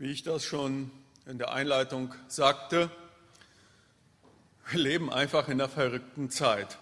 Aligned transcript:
Wie 0.00 0.12
ich 0.12 0.22
das 0.22 0.44
schon 0.44 0.92
in 1.26 1.38
der 1.38 1.50
Einleitung 1.50 2.14
sagte, 2.28 2.88
wir 4.70 4.78
leben 4.78 5.12
einfach 5.12 5.48
in 5.48 5.60
einer 5.60 5.68
verrückten 5.68 6.30
Zeit. 6.30 6.78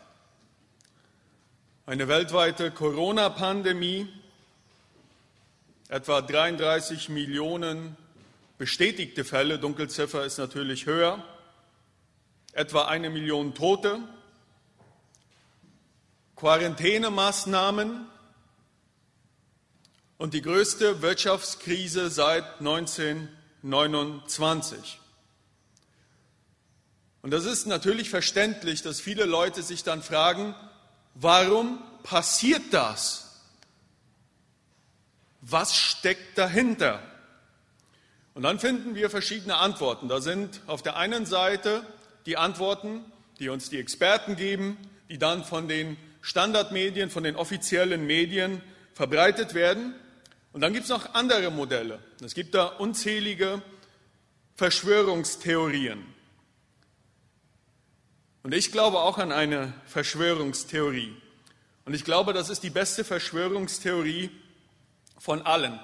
Eine 1.87 2.09
weltweite 2.09 2.71
Corona-Pandemie, 2.71 4.07
etwa 5.89 6.21
33 6.21 7.09
Millionen 7.09 7.97
bestätigte 8.59 9.25
Fälle, 9.25 9.59
Dunkelziffer 9.59 10.27
ist 10.27 10.37
natürlich 10.37 10.85
höher, 10.85 11.25
etwa 12.53 12.85
eine 12.85 13.09
Million 13.09 13.55
Tote, 13.55 13.99
Quarantänemaßnahmen 16.35 18.09
und 20.19 20.35
die 20.35 20.43
größte 20.43 21.03
Wirtschaftskrise 21.03 22.11
seit 22.11 22.59
1929. 22.59 25.01
Und 27.23 27.31
das 27.33 27.45
ist 27.45 27.67
natürlich 27.67 28.09
verständlich, 28.09 28.83
dass 28.83 29.01
viele 29.01 29.25
Leute 29.25 29.63
sich 29.63 29.83
dann 29.83 30.03
fragen, 30.03 30.55
warum 31.15 31.83
passiert 32.03 32.63
das? 32.71 33.43
Was 35.41 35.77
steckt 35.77 36.39
dahinter? 36.39 37.03
Und 38.35 38.43
dann 38.43 38.59
finden 38.59 38.95
wir 38.95 39.11
verschiedene 39.11 39.57
Antworten. 39.57 40.09
Da 40.09 40.21
sind 40.21 40.61
auf 40.67 40.83
der 40.83 40.97
einen 40.97 41.27
Seite 41.27 41.85
die 42.27 42.37
Antworten, 42.37 43.05
die 43.39 43.49
uns 43.49 43.71
die 43.71 43.79
Experten 43.79 44.37
geben, 44.37 44.77
die 45.09 45.19
dann 45.19 45.45
von 45.45 45.69
den 45.69 45.97
Standardmedien, 46.21 47.11
von 47.11 47.23
den 47.23 47.37
offiziellen 47.37 48.07
Medien 48.07 48.61
verbreitet 48.93 49.55
werden. 49.55 49.95
Und 50.57 50.63
dann 50.63 50.73
gibt 50.73 50.85
es 50.85 50.89
noch 50.89 51.13
andere 51.13 51.51
Modelle. 51.51 52.03
Es 52.25 52.33
gibt 52.33 52.55
da 52.55 52.65
unzählige 52.65 53.61
Verschwörungstheorien. 54.55 56.03
Und 58.43 58.55
ich 58.55 58.73
glaube 58.73 59.01
auch 59.01 59.19
an 59.19 59.33
eine 59.33 59.75
Verschwörungstheorie. 59.85 61.15
Und 61.85 61.93
ich 61.93 62.07
glaube, 62.07 62.33
das 62.33 62.49
ist 62.49 62.63
die 62.63 62.71
beste 62.71 63.05
Verschwörungstheorie 63.05 64.31
von 65.19 65.43
allen. 65.43 65.79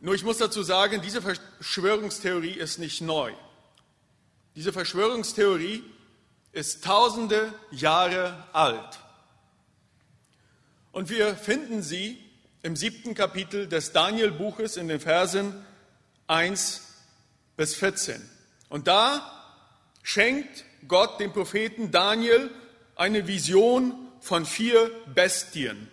Nur 0.00 0.14
ich 0.14 0.24
muss 0.24 0.38
dazu 0.38 0.62
sagen, 0.62 1.02
diese 1.02 1.20
Verschwörungstheorie 1.20 2.54
ist 2.54 2.78
nicht 2.78 3.02
neu. 3.02 3.30
Diese 4.56 4.72
Verschwörungstheorie 4.72 5.84
ist 6.52 6.82
tausende 6.82 7.52
Jahre 7.72 8.42
alt. 8.54 9.00
Und 10.92 11.10
wir 11.10 11.36
finden 11.36 11.82
sie 11.82 12.29
im 12.62 12.76
siebten 12.76 13.14
Kapitel 13.14 13.66
des 13.66 13.92
Daniel-Buches 13.92 14.76
in 14.76 14.88
den 14.88 15.00
Versen 15.00 15.54
1 16.26 16.82
bis 17.56 17.74
14. 17.74 18.20
Und 18.68 18.86
da 18.86 19.30
schenkt 20.02 20.64
Gott 20.86 21.20
dem 21.20 21.32
Propheten 21.32 21.90
Daniel 21.90 22.50
eine 22.96 23.26
Vision 23.26 23.94
von 24.20 24.44
vier 24.44 24.90
Bestien. 25.14 25.88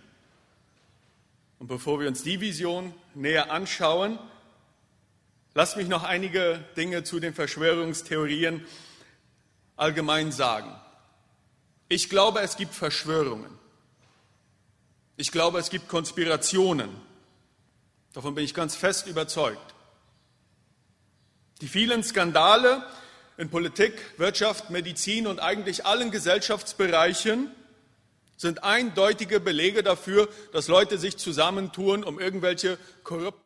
Und 1.59 1.67
bevor 1.67 1.99
wir 1.99 2.07
uns 2.07 2.23
die 2.23 2.39
Vision 2.39 2.93
näher 3.15 3.51
anschauen, 3.51 4.19
lasst 5.53 5.77
mich 5.77 5.87
noch 5.87 6.03
einige 6.03 6.63
Dinge 6.75 7.03
zu 7.03 7.19
den 7.19 7.33
Verschwörungstheorien 7.33 8.65
allgemein 9.75 10.31
sagen. 10.31 10.75
Ich 11.89 12.09
glaube, 12.09 12.41
es 12.41 12.57
gibt 12.57 12.75
Verschwörungen. 12.75 13.56
Ich 15.19 15.31
glaube, 15.31 15.57
es 15.57 15.71
gibt 15.71 15.87
Konspirationen. 15.87 16.89
Davon 18.13 18.35
bin 18.35 18.45
ich 18.45 18.53
ganz 18.53 18.75
fest 18.75 19.07
überzeugt. 19.07 19.73
Die 21.59 21.67
vielen 21.67 22.03
Skandale 22.03 22.85
in 23.37 23.49
Politik, 23.49 23.93
Wirtschaft, 24.17 24.69
Medizin 24.69 25.25
und 25.25 25.39
eigentlich 25.39 25.87
allen 25.87 26.11
Gesellschaftsbereichen 26.11 27.49
sind 28.37 28.63
eindeutige 28.63 29.39
Belege 29.39 29.81
dafür, 29.81 30.29
dass 30.53 30.67
Leute 30.67 30.99
sich 30.99 31.17
zusammentun, 31.17 32.03
um 32.03 32.19
irgendwelche 32.19 32.77
korrupten 33.03 33.41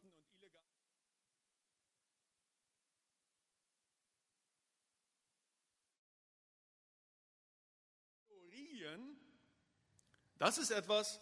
Das 10.37 10.57
ist 10.57 10.71
etwas, 10.71 11.21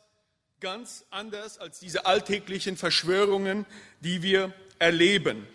ganz 0.60 1.06
anders 1.10 1.58
als 1.58 1.80
diese 1.80 2.06
alltäglichen 2.06 2.78
Verschwörungen, 2.78 3.66
die 4.02 4.22
wir 4.22 4.54
erleben. 4.78 5.48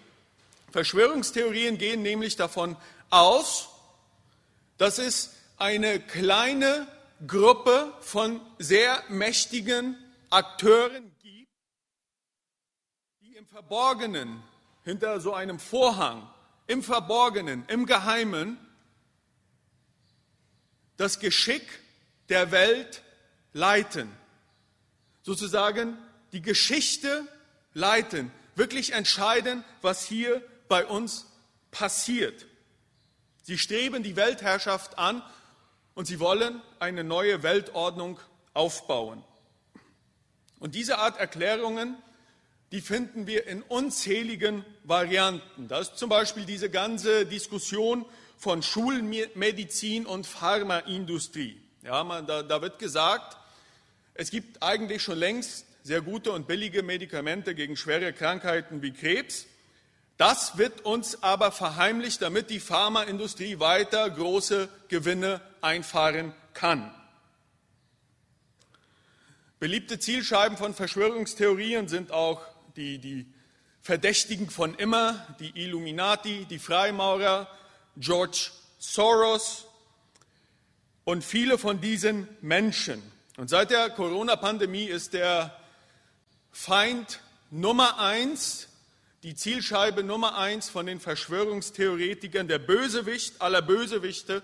Verschwörungstheorien 0.71 1.79
gehen 1.79 2.03
nämlich 2.03 2.37
davon 2.37 2.77
aus, 3.11 3.69
dass 4.79 4.99
es 4.99 5.35
eine 5.57 6.01
kleine 6.01 6.87
Gruppe 7.27 7.93
von 8.01 8.41
sehr 8.59 9.03
mächtigen 9.09 9.97
Akteuren 10.31 11.13
gibt, 11.23 11.51
die 13.21 13.37
im 13.37 13.47
Verborgenen, 13.47 14.43
hinter 14.85 15.21
so 15.21 15.33
einem 15.33 15.59
Vorhang, 15.59 16.29
im 16.67 16.83
Verborgenen, 16.83 17.65
im 17.69 17.87
Geheimen, 17.87 18.59
das 20.97 21.21
Geschick 21.21 21.63
der 22.29 22.51
Welt 22.51 23.03
leiten 23.53 24.11
sozusagen 25.25 25.99
die 26.33 26.43
Geschichte 26.43 27.27
leiten, 27.73 28.31
wirklich 28.55 28.93
entscheiden, 28.93 29.65
was 29.83 30.05
hier 30.05 30.43
bei 30.69 30.87
uns 30.87 31.27
passiert. 31.73 32.47
Sie 33.43 33.59
streben 33.59 34.03
die 34.03 34.17
Weltherrschaft 34.17 34.99
an 34.99 35.23
und 35.95 36.07
sie 36.07 36.21
wollen 36.21 36.63
eine 36.79 37.03
neue 37.03 37.43
Weltordnung 37.43 38.21
aufbauen. 38.53 39.25
Und 40.61 40.75
diese 40.75 40.99
Art 40.99 41.19
Erklärungen, 41.19 41.97
die 42.73 42.81
finden 42.81 43.27
wir 43.27 43.47
in 43.47 43.63
unzähligen 43.63 44.65
Varianten. 44.85 45.69
Da 45.69 45.81
ist 45.81 45.97
zum 45.97 46.09
Beispiel 46.09 46.45
diese 46.45 46.71
ganze 46.71 47.27
Diskussion 47.27 48.05
von 48.37 48.63
Schulmedizin 48.63 50.07
und 50.07 50.27
Pharmaindustrie. 50.27 51.61
Ja, 51.83 52.03
man, 52.03 52.27
da, 52.27 52.43
da 52.43 52.63
wird 52.63 52.79
gesagt, 52.79 53.37
es 54.15 54.31
gibt 54.31 54.63
eigentlich 54.63 55.03
schon 55.03 55.19
längst 55.19 55.67
sehr 55.83 56.01
gute 56.01 56.33
und 56.33 56.47
billige 56.47 56.83
Medikamente 56.83 57.55
gegen 57.55 57.77
schwere 57.77 58.13
Krankheiten 58.13 58.81
wie 58.81 58.93
Krebs. 58.93 59.47
Das 60.17 60.57
wird 60.57 60.83
uns 60.83 61.23
aber 61.23 61.51
verheimlicht, 61.51 62.23
damit 62.23 62.49
die 62.49 62.61
Pharmaindustrie 62.61 63.59
weiter 63.59 64.09
große 64.09 64.69
Gewinne 64.89 65.41
einfahren 65.61 66.33
kann. 66.55 66.95
Beliebte 69.59 69.99
Zielscheiben 69.99 70.57
von 70.57 70.75
Verschwörungstheorien 70.75 71.89
sind 71.89 72.13
auch 72.13 72.43
die, 72.77 72.99
die 72.99 73.27
Verdächtigen 73.81 74.49
von 74.49 74.75
immer, 74.77 75.27
die 75.41 75.61
Illuminati, 75.61 76.47
die 76.49 76.59
Freimaurer, 76.59 77.49
George 77.97 78.51
Soros 78.79 79.67
und 81.05 81.25
viele 81.25 81.59
von 81.59 81.81
diesen 81.81 82.29
Menschen. 82.41 83.03
Und 83.37 83.51
seit 83.51 83.71
der 83.71 83.91
Corona-Pandemie 83.91 84.85
ist 84.85 85.13
der 85.13 85.57
Feind 86.53 87.21
Nummer 87.51 87.99
eins, 87.99 88.69
die 89.25 89.35
Zielscheibe 89.35 90.05
Nummer 90.05 90.39
eins 90.39 90.69
von 90.69 90.87
den 90.87 91.01
Verschwörungstheoretikern, 91.01 92.47
der 92.47 92.61
Bösewicht 92.61 93.41
aller 93.41 93.61
Bösewichte. 93.61 94.43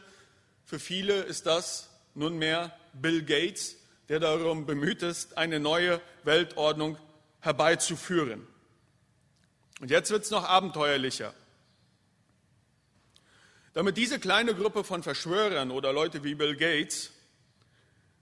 Für 0.65 0.81
viele 0.81 1.23
ist 1.23 1.47
das 1.47 1.89
nunmehr 2.15 2.77
Bill 2.95 3.23
Gates, 3.23 3.77
der 4.09 4.19
darum 4.19 4.67
bemüht 4.67 5.03
ist, 5.03 5.39
eine 5.39 5.61
neue 5.61 6.01
Weltordnung 6.25 6.99
herbeizuführen. 7.41 8.45
Und 9.81 9.93
jetzt 9.93 10.10
wird 10.10 10.25
es 10.25 10.31
noch 10.33 10.45
abenteuerlicher. 10.45 11.33
Damit 13.72 13.97
diese 13.97 14.19
kleine 14.19 14.53
Gruppe 14.53 14.83
von 14.83 15.04
Verschwörern 15.04 15.71
oder 15.71 15.93
Leute 15.93 16.25
wie 16.25 16.34
Bill 16.34 16.57
Gates 16.57 17.13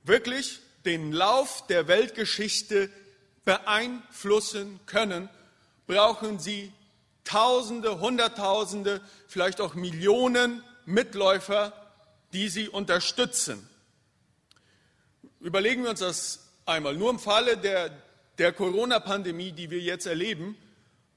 wirklich 0.08 0.60
den 0.84 1.12
Lauf 1.12 1.66
der 1.66 1.87
Weltgeschichte 1.87 2.90
beeinflussen 3.44 4.81
können, 4.87 5.28
brauchen 5.87 6.38
sie 6.38 6.72
Tausende, 7.25 8.00
Hunderttausende, 8.00 9.02
vielleicht 9.26 9.60
auch 9.60 9.75
Millionen 9.75 10.62
Mitläufer, 10.87 11.75
die 12.32 12.49
sie 12.49 12.70
unterstützen. 12.70 13.69
Überlegen 15.40 15.82
wir 15.82 15.90
uns 15.90 16.00
das 16.00 16.49
einmal. 16.64 16.96
Nur 16.96 17.11
im 17.11 17.19
Falle 17.19 17.58
der, 17.58 17.90
der 18.38 18.52
Corona-Pandemie, 18.52 19.52
die 19.52 19.70
wir 19.70 19.81
jetzt 19.81 20.06
erleben, 20.06 20.56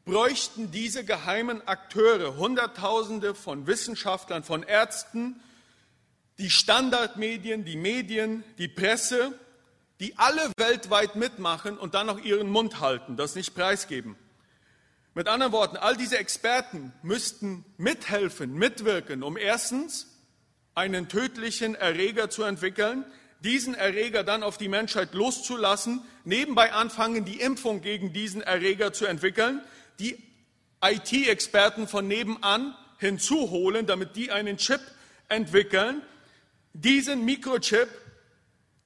bräuchten 0.04 0.72
diese 0.72 1.06
geheimen 1.06 1.66
Akteure 1.68 2.36
Hunderttausende 2.36 3.34
von 3.34 3.68
Wissenschaftlern, 3.68 4.44
von 4.44 4.64
Ärzten, 4.64 5.40
die 6.38 6.50
Standardmedien, 6.50 7.66
die 7.66 7.78
Medien, 7.78 8.44
die 8.58 8.68
Presse, 8.68 9.38
die 10.00 10.18
alle 10.18 10.52
weltweit 10.58 11.16
mitmachen 11.16 11.78
und 11.78 11.94
dann 11.94 12.08
noch 12.08 12.20
ihren 12.20 12.50
Mund 12.50 12.80
halten, 12.80 13.18
das 13.18 13.36
nicht 13.36 13.54
preisgeben. 13.54 14.16
Mit 15.14 15.28
anderen 15.28 15.52
Worten, 15.52 15.78
all 15.78 15.98
diese 15.98 16.18
Experten 16.18 16.94
müssten 17.04 17.66
mithelfen, 17.78 18.54
mitwirken, 18.54 19.24
um 19.24 19.38
erstens 19.38 20.08
einen 20.74 21.10
tödlichen 21.10 21.76
Erreger 21.76 22.30
zu 22.30 22.44
entwickeln, 22.44 23.06
diesen 23.42 23.76
Erreger 23.76 24.24
dann 24.24 24.42
auf 24.42 24.58
die 24.58 24.70
Menschheit 24.70 25.14
loszulassen, 25.14 26.02
nebenbei 26.24 26.72
anfangen, 26.74 27.26
die 27.26 27.42
Impfung 27.42 27.82
gegen 27.82 28.14
diesen 28.14 28.42
Erreger 28.42 28.94
zu 28.94 29.06
entwickeln, 29.06 29.62
die 30.00 30.18
IT-Experten 30.84 31.88
von 31.88 32.08
nebenan 32.08 32.76
hinzuholen, 32.98 33.86
damit 33.86 34.16
die 34.16 34.32
einen 34.32 34.58
Chip 34.58 34.82
entwickeln, 35.28 36.02
diesen 36.74 37.26
Mikrochip 37.26 37.90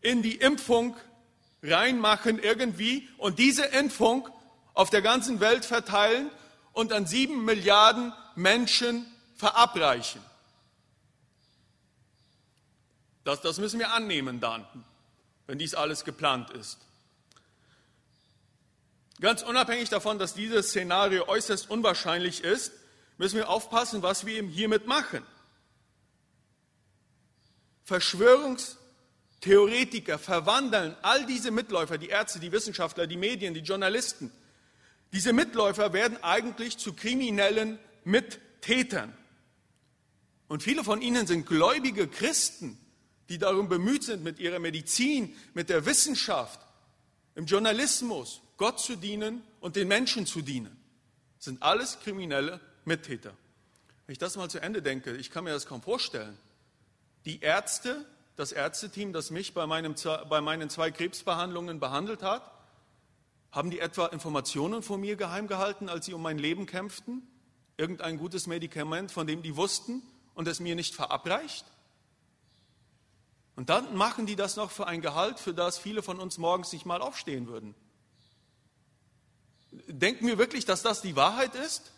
in 0.02 0.22
die 0.22 0.36
Impfung 0.36 0.96
reinmachen 1.64 2.40
irgendwie 2.40 3.08
und 3.18 3.40
diese 3.40 3.66
Impfung 3.66 4.30
auf 4.74 4.90
der 4.90 5.02
ganzen 5.02 5.40
Welt 5.40 5.66
verteilen 5.66 6.30
und 6.74 6.94
an 6.94 7.08
sieben 7.08 7.46
Milliarden 7.46 8.14
Menschen 8.36 9.06
verabreichen. 9.36 10.22
Das, 13.24 13.42
das 13.42 13.58
müssen 13.58 13.80
wir 13.80 13.94
annehmen 13.94 14.40
dann, 14.40 14.66
wenn 15.48 15.58
dies 15.58 15.74
alles 15.74 16.06
geplant 16.06 16.52
ist. 16.52 16.80
Ganz 19.22 19.42
unabhängig 19.42 19.90
davon, 19.90 20.20
dass 20.20 20.34
dieses 20.34 20.70
Szenario 20.70 21.28
äußerst 21.28 21.70
unwahrscheinlich 21.70 22.44
ist, 22.44 22.74
müssen 23.18 23.38
wir 23.38 23.50
aufpassen, 23.50 24.04
was 24.04 24.26
wir 24.26 24.44
hiermit 24.44 24.88
machen. 24.88 25.26
Verschwörungstheoretiker 27.86 30.20
verwandeln 30.20 30.96
all 31.02 31.26
diese 31.26 31.52
Mitläufer, 31.52 31.98
die 31.98 32.10
Ärzte, 32.10 32.40
die 32.40 32.52
Wissenschaftler, 32.52 33.08
die 33.08 33.18
Medien, 33.18 33.54
die 33.54 33.62
Journalisten, 33.62 34.32
diese 35.14 35.32
Mitläufer 35.32 35.94
werden 35.94 36.22
eigentlich 36.24 36.78
zu 36.78 36.94
kriminellen 36.94 37.80
Mittätern. 38.04 39.16
Und 40.48 40.62
viele 40.62 40.84
von 40.84 41.02
ihnen 41.02 41.26
sind 41.26 41.46
gläubige 41.46 42.08
Christen, 42.08 42.78
die 43.30 43.38
darum 43.38 43.70
bemüht 43.70 44.04
sind, 44.04 44.24
mit 44.24 44.40
ihrer 44.40 44.60
Medizin, 44.60 45.36
mit 45.54 45.70
der 45.70 45.86
Wissenschaft, 45.86 46.60
im 47.36 47.46
Journalismus 47.46 48.42
Gott 48.58 48.80
zu 48.80 48.96
dienen 48.96 49.42
und 49.60 49.76
den 49.76 49.88
Menschen 49.88 50.26
zu 50.26 50.42
dienen. 50.42 50.76
Das 51.38 51.46
sind 51.46 51.62
alles 51.62 52.00
kriminelle 52.00 52.60
Mittäter. 52.86 53.34
Wenn 54.06 54.14
ich 54.14 54.20
das 54.20 54.36
mal 54.36 54.50
zu 54.50 54.60
Ende 54.60 54.82
denke, 54.82 55.16
ich 55.18 55.32
kann 55.32 55.44
mir 55.44 55.52
das 55.52 55.66
kaum 55.66 55.82
vorstellen. 55.82 56.38
Die 57.26 57.42
Ärzte, 57.42 58.06
das 58.36 58.52
Ärzteteam, 58.52 59.14
das 59.14 59.32
mich 59.32 59.54
bei, 59.54 59.66
meinem, 59.66 59.96
bei 60.30 60.42
meinen 60.42 60.70
zwei 60.70 60.92
Krebsbehandlungen 60.92 61.80
behandelt 61.80 62.22
hat, 62.22 62.52
haben 63.52 63.72
die 63.72 63.80
etwa 63.80 64.08
Informationen 64.08 64.84
von 64.84 65.00
mir 65.00 65.16
geheim 65.16 65.48
gehalten, 65.48 65.90
als 65.90 66.06
sie 66.06 66.14
um 66.14 66.22
mein 66.22 66.38
Leben 66.38 66.66
kämpften? 66.66 67.26
Irgendein 67.78 68.18
gutes 68.18 68.48
Medikament, 68.48 69.12
von 69.12 69.28
dem 69.28 69.42
die 69.42 69.56
wussten 69.56 70.04
und 70.34 70.48
es 70.48 70.60
mir 70.60 70.76
nicht 70.76 70.94
verabreicht? 70.94 71.66
Und 73.56 73.70
dann 73.70 73.96
machen 73.96 74.26
die 74.26 74.36
das 74.36 74.58
noch 74.58 74.72
für 74.72 74.88
ein 74.88 75.02
Gehalt, 75.02 75.40
für 75.40 75.54
das 75.54 75.78
viele 75.78 76.04
von 76.04 76.20
uns 76.20 76.38
morgens 76.38 76.74
nicht 76.74 76.86
mal 76.86 77.02
aufstehen 77.02 77.48
würden. 77.48 77.74
Denken 79.88 80.28
wir 80.28 80.38
wirklich, 80.38 80.66
dass 80.66 80.84
das 80.84 81.02
die 81.02 81.16
Wahrheit 81.16 81.56
ist? 81.56 81.92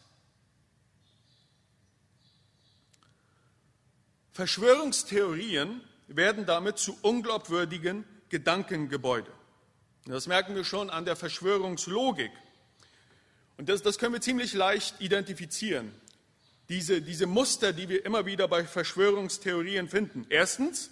Verschwörungstheorien 4.37 5.81
werden 6.07 6.45
damit 6.45 6.77
zu 6.77 6.95
unglaubwürdigen 7.01 8.05
Gedankengebäude. 8.29 9.31
Das 10.05 10.27
merken 10.27 10.53
wir 10.53 10.63
schon 10.63 10.91
an 10.91 11.05
der 11.05 11.15
Verschwörungslogik. 11.15 12.29
Und 13.57 13.67
das, 13.67 13.81
das 13.81 13.97
können 13.97 14.13
wir 14.13 14.21
ziemlich 14.21 14.53
leicht 14.53 15.01
identifizieren. 15.01 15.91
Diese, 16.69 17.01
diese 17.01 17.25
Muster, 17.25 17.73
die 17.73 17.89
wir 17.89 18.05
immer 18.05 18.27
wieder 18.27 18.47
bei 18.47 18.63
Verschwörungstheorien 18.63 19.89
finden. 19.89 20.27
Erstens, 20.29 20.91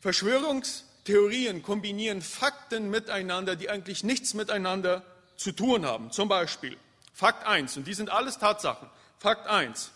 Verschwörungstheorien 0.00 1.62
kombinieren 1.62 2.22
Fakten 2.22 2.88
miteinander, 2.88 3.56
die 3.56 3.68
eigentlich 3.68 4.04
nichts 4.04 4.32
miteinander 4.32 5.04
zu 5.36 5.52
tun 5.52 5.84
haben. 5.84 6.12
Zum 6.12 6.30
Beispiel 6.30 6.78
Fakt 7.12 7.46
1, 7.46 7.76
und 7.76 7.86
die 7.86 7.92
sind 7.92 8.08
alles 8.08 8.38
Tatsachen. 8.38 8.88
Fakt 9.18 9.46
1. 9.46 9.90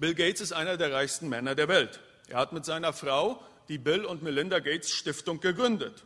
Bill 0.00 0.14
Gates 0.14 0.40
ist 0.40 0.52
einer 0.52 0.78
der 0.78 0.92
reichsten 0.92 1.28
Männer 1.28 1.54
der 1.54 1.68
Welt. 1.68 2.00
Er 2.28 2.38
hat 2.38 2.52
mit 2.52 2.64
seiner 2.64 2.94
Frau 2.94 3.44
die 3.68 3.76
Bill 3.76 4.06
und 4.06 4.22
Melinda 4.22 4.58
Gates 4.58 4.90
Stiftung 4.90 5.40
gegründet. 5.40 6.04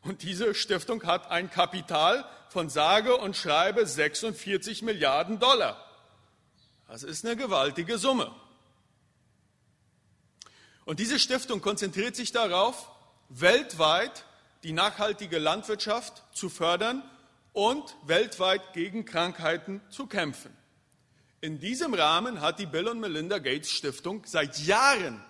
Und 0.00 0.22
diese 0.22 0.54
Stiftung 0.54 1.02
hat 1.04 1.30
ein 1.30 1.50
Kapital 1.50 2.24
von 2.48 2.70
sage 2.70 3.14
und 3.14 3.36
schreibe 3.36 3.84
46 3.84 4.80
Milliarden 4.80 5.38
Dollar. 5.38 5.84
Das 6.88 7.02
ist 7.02 7.26
eine 7.26 7.36
gewaltige 7.36 7.98
Summe. 7.98 8.34
Und 10.86 10.98
diese 10.98 11.18
Stiftung 11.18 11.60
konzentriert 11.60 12.16
sich 12.16 12.32
darauf, 12.32 12.88
weltweit 13.28 14.24
die 14.62 14.72
nachhaltige 14.72 15.38
Landwirtschaft 15.38 16.22
zu 16.32 16.48
fördern 16.48 17.02
und 17.52 17.96
weltweit 18.06 18.72
gegen 18.72 19.04
Krankheiten 19.04 19.82
zu 19.90 20.06
kämpfen. 20.06 20.56
In 21.46 21.60
diesem 21.60 21.94
Rahmen 21.94 22.40
hat 22.40 22.58
die 22.58 22.66
Bill 22.66 22.88
und 22.88 22.98
Melinda 22.98 23.38
Gates 23.38 23.70
Stiftung 23.70 24.24
seit 24.26 24.58
Jahren 24.66 25.24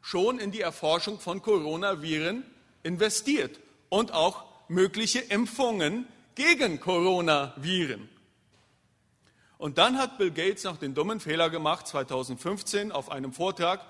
schon 0.00 0.38
in 0.38 0.52
die 0.52 0.60
Erforschung 0.60 1.18
von 1.18 1.42
Coronaviren 1.42 2.44
investiert 2.84 3.58
und 3.88 4.12
auch 4.12 4.44
mögliche 4.68 5.18
Impfungen 5.18 6.06
gegen 6.36 6.78
Coronaviren. 6.78 8.08
Und 9.58 9.78
dann 9.78 9.98
hat 9.98 10.18
Bill 10.18 10.30
Gates 10.30 10.62
noch 10.62 10.76
den 10.76 10.94
dummen 10.94 11.18
Fehler 11.18 11.50
gemacht, 11.50 11.88
2015 11.88 12.92
auf 12.92 13.10
einem 13.10 13.32
Vortrag 13.32 13.84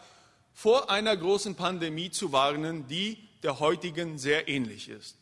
vor 0.54 0.88
einer 0.88 1.14
großen 1.14 1.56
Pandemie 1.56 2.10
zu 2.10 2.32
warnen, 2.32 2.88
die 2.88 3.18
der 3.42 3.60
heutigen 3.60 4.16
sehr 4.16 4.48
ähnlich 4.48 4.88
ist. 4.88 5.18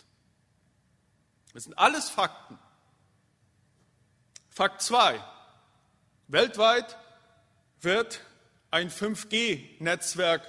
Das 1.52 1.64
sind 1.64 1.76
alles 1.76 2.10
Fakten. 2.10 2.56
Fakt 4.50 4.82
2. 4.82 5.20
Weltweit 6.34 6.96
wird 7.80 8.20
ein 8.72 8.90
5G-Netzwerk 8.90 10.42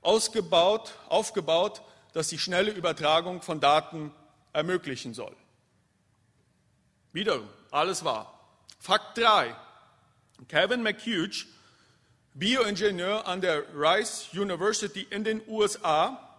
ausgebaut, 0.00 0.94
aufgebaut, 1.10 1.82
das 2.14 2.28
die 2.28 2.38
schnelle 2.38 2.70
Übertragung 2.70 3.42
von 3.42 3.60
Daten 3.60 4.10
ermöglichen 4.54 5.12
soll. 5.12 5.36
Wiederum, 7.12 7.46
alles 7.70 8.04
wahr. 8.04 8.40
Fakt 8.80 9.18
3. 9.18 9.54
Kevin 10.48 10.82
McHugh 10.82 11.46
Bioingenieur 12.32 13.26
an 13.26 13.42
der 13.42 13.64
Rice 13.74 14.28
University 14.32 15.06
in 15.10 15.24
den 15.24 15.42
USA, 15.46 16.38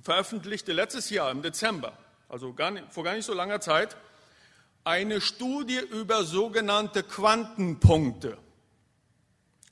veröffentlichte 0.00 0.72
letztes 0.72 1.10
Jahr 1.10 1.30
im 1.30 1.42
Dezember, 1.42 1.98
also 2.30 2.54
gar 2.54 2.70
nicht, 2.70 2.92
vor 2.92 3.04
gar 3.04 3.14
nicht 3.14 3.26
so 3.26 3.34
langer 3.34 3.60
Zeit, 3.60 3.96
eine 4.84 5.20
Studie 5.20 5.78
über 5.78 6.24
sogenannte 6.24 7.02
Quantenpunkte. 7.02 8.36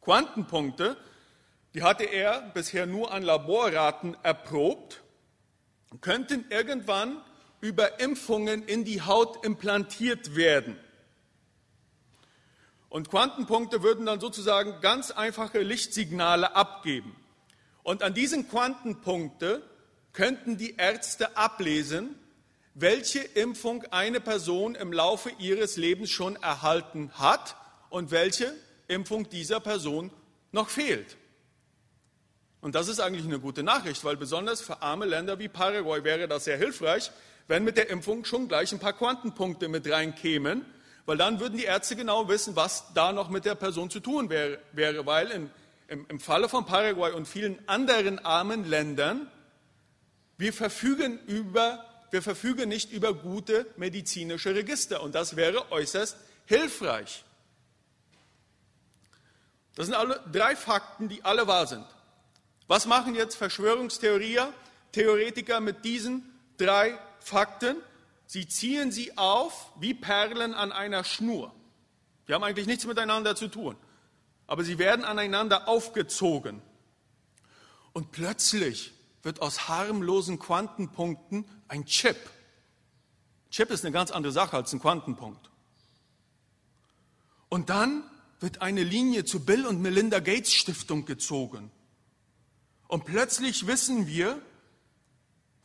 Quantenpunkte, 0.01 0.97
die 1.75 1.83
hatte 1.83 2.05
er 2.05 2.43
bisher 2.55 2.87
nur 2.87 3.13
an 3.13 3.23
Laborraten 3.23 4.17
erprobt, 4.23 5.03
könnten 6.01 6.45
irgendwann 6.51 7.21
über 7.61 8.01
Impfungen 8.01 8.63
in 8.65 8.85
die 8.85 9.03
Haut 9.03 9.45
implantiert 9.45 10.37
werden. 10.37 10.77
Und 12.89 13.11
Quantenpunkte 13.11 13.83
würden 13.83 14.07
dann 14.07 14.21
sozusagen 14.21 14.81
ganz 14.81 15.11
einfache 15.11 15.61
Lichtsignale 15.61 16.57
abgeben. 16.57 17.15
Und 17.83 18.03
an 18.03 18.15
diesen 18.15 18.49
Quantenpunkte 18.49 19.63
könnten 20.13 20.57
die 20.57 20.77
Ärzte 20.77 21.37
ablesen, 21.37 22.17
welche 22.75 23.21
Impfung 23.21 23.85
eine 23.91 24.21
Person 24.21 24.75
im 24.75 24.93
Laufe 24.93 25.31
ihres 25.39 25.77
Lebens 25.77 26.11
schon 26.11 26.37
erhalten 26.37 27.11
hat 27.15 27.57
und 27.89 28.11
welche 28.11 28.55
Impfung 28.89 29.29
dieser 29.29 29.61
Person 29.61 30.11
noch 30.53 30.69
fehlt. 30.69 31.17
Und 32.61 32.75
das 32.75 32.89
ist 32.89 33.01
eigentlich 33.01 33.25
eine 33.25 33.41
gute 33.41 33.63
Nachricht, 33.63 34.05
weil 34.05 34.17
besonders 34.17 34.61
für 34.61 34.83
arme 34.83 35.07
Länder 35.07 35.39
wie 35.39 35.49
Paraguay 35.49 36.05
wäre 36.05 36.29
das 36.29 36.45
sehr 36.45 36.59
hilfreich, 36.59 37.11
wenn 37.49 37.65
mit 37.65 37.77
der 37.77 37.91
Impfung 37.91 38.25
schon 38.25 38.49
gleich 38.49 38.73
ein 38.73 38.79
paar 38.79 38.93
Quantenpunkte 38.93 39.69
mit 39.69 39.91
reinkämen, 39.91 40.65
weil 41.07 41.17
dann 41.17 41.41
würden 41.41 41.57
die 41.57 41.65
Ärzte 41.65 41.97
genau 41.97 42.29
wissen, 42.29 42.55
was 42.57 42.93
da 42.95 43.13
noch 43.13 43.31
mit 43.31 43.45
der 43.45 43.55
Person 43.55 43.91
zu 43.91 44.01
tun 44.01 44.31
wäre, 44.31 44.59
wäre 44.73 45.07
weil 45.07 45.31
in, 45.31 45.51
im, 45.89 46.07
im 46.09 46.21
Falle 46.21 46.49
von 46.49 46.67
Paraguay 46.67 47.13
und 47.13 47.27
vielen 47.27 47.59
anderen 47.67 48.19
armen 48.19 48.65
Ländern 48.69 49.31
wir 50.37 50.53
verfügen, 50.53 51.19
über, 51.27 51.85
wir 52.11 52.23
verfügen 52.23 52.69
nicht 52.69 52.93
über 52.93 53.15
gute 53.15 53.67
medizinische 53.77 54.55
Register 54.55 55.03
und 55.03 55.15
das 55.15 55.37
wäre 55.37 55.71
äußerst 55.71 56.17
hilfreich. 56.47 57.25
Das 59.77 59.87
sind 59.87 59.95
alle 59.95 60.21
drei 60.33 60.57
Fakten, 60.57 61.09
die 61.09 61.25
alle 61.25 61.47
wahr 61.47 61.67
sind. 61.67 61.87
Was 62.67 62.87
machen 62.87 63.15
jetzt 63.15 63.37
Verschwörungstheoretiker 63.37 65.61
mit 65.61 65.85
diesen 65.85 66.25
drei 66.57 66.99
Fakten? 67.21 67.77
Sie 68.27 68.47
ziehen 68.47 68.93
sie 68.93 69.17
auf 69.17 69.73
wie 69.79 69.95
Perlen 69.95 70.55
an 70.55 70.73
einer 70.73 71.05
Schnur. 71.05 71.53
Die 72.29 72.35
haben 72.35 72.45
eigentlich 72.45 72.67
nichts 72.67 72.87
miteinander 72.87 73.35
zu 73.35 73.49
tun, 73.49 73.77
aber 74.47 74.63
sie 74.63 74.79
werden 74.79 75.05
aneinander 75.05 75.69
aufgezogen. 75.69 76.63
Und 77.93 78.13
plötzlich 78.13 78.93
wird 79.23 79.43
aus 79.43 79.69
harmlosen 79.69 80.39
Quantenpunkten 80.39 81.45
ein 81.69 81.85
Chip. 81.85 82.17
Chip 83.51 83.71
ist 83.71 83.85
eine 83.85 83.93
ganz 83.93 84.11
andere 84.11 84.33
Sache 84.33 84.57
als 84.57 84.73
ein 84.73 84.81
Quantenpunkt. 84.81 85.51
Und 87.49 87.69
dann 87.69 88.05
wird 88.39 88.63
eine 88.63 88.85
Linie 88.85 89.25
zur 89.25 89.45
Bill 89.45 89.67
und 89.67 89.83
Melinda 89.83 90.21
Gates 90.21 90.53
Stiftung 90.53 91.05
gezogen. 91.05 91.71
Und 92.89 93.05
plötzlich 93.05 93.67
wissen 93.67 94.07
wir, 94.07 94.41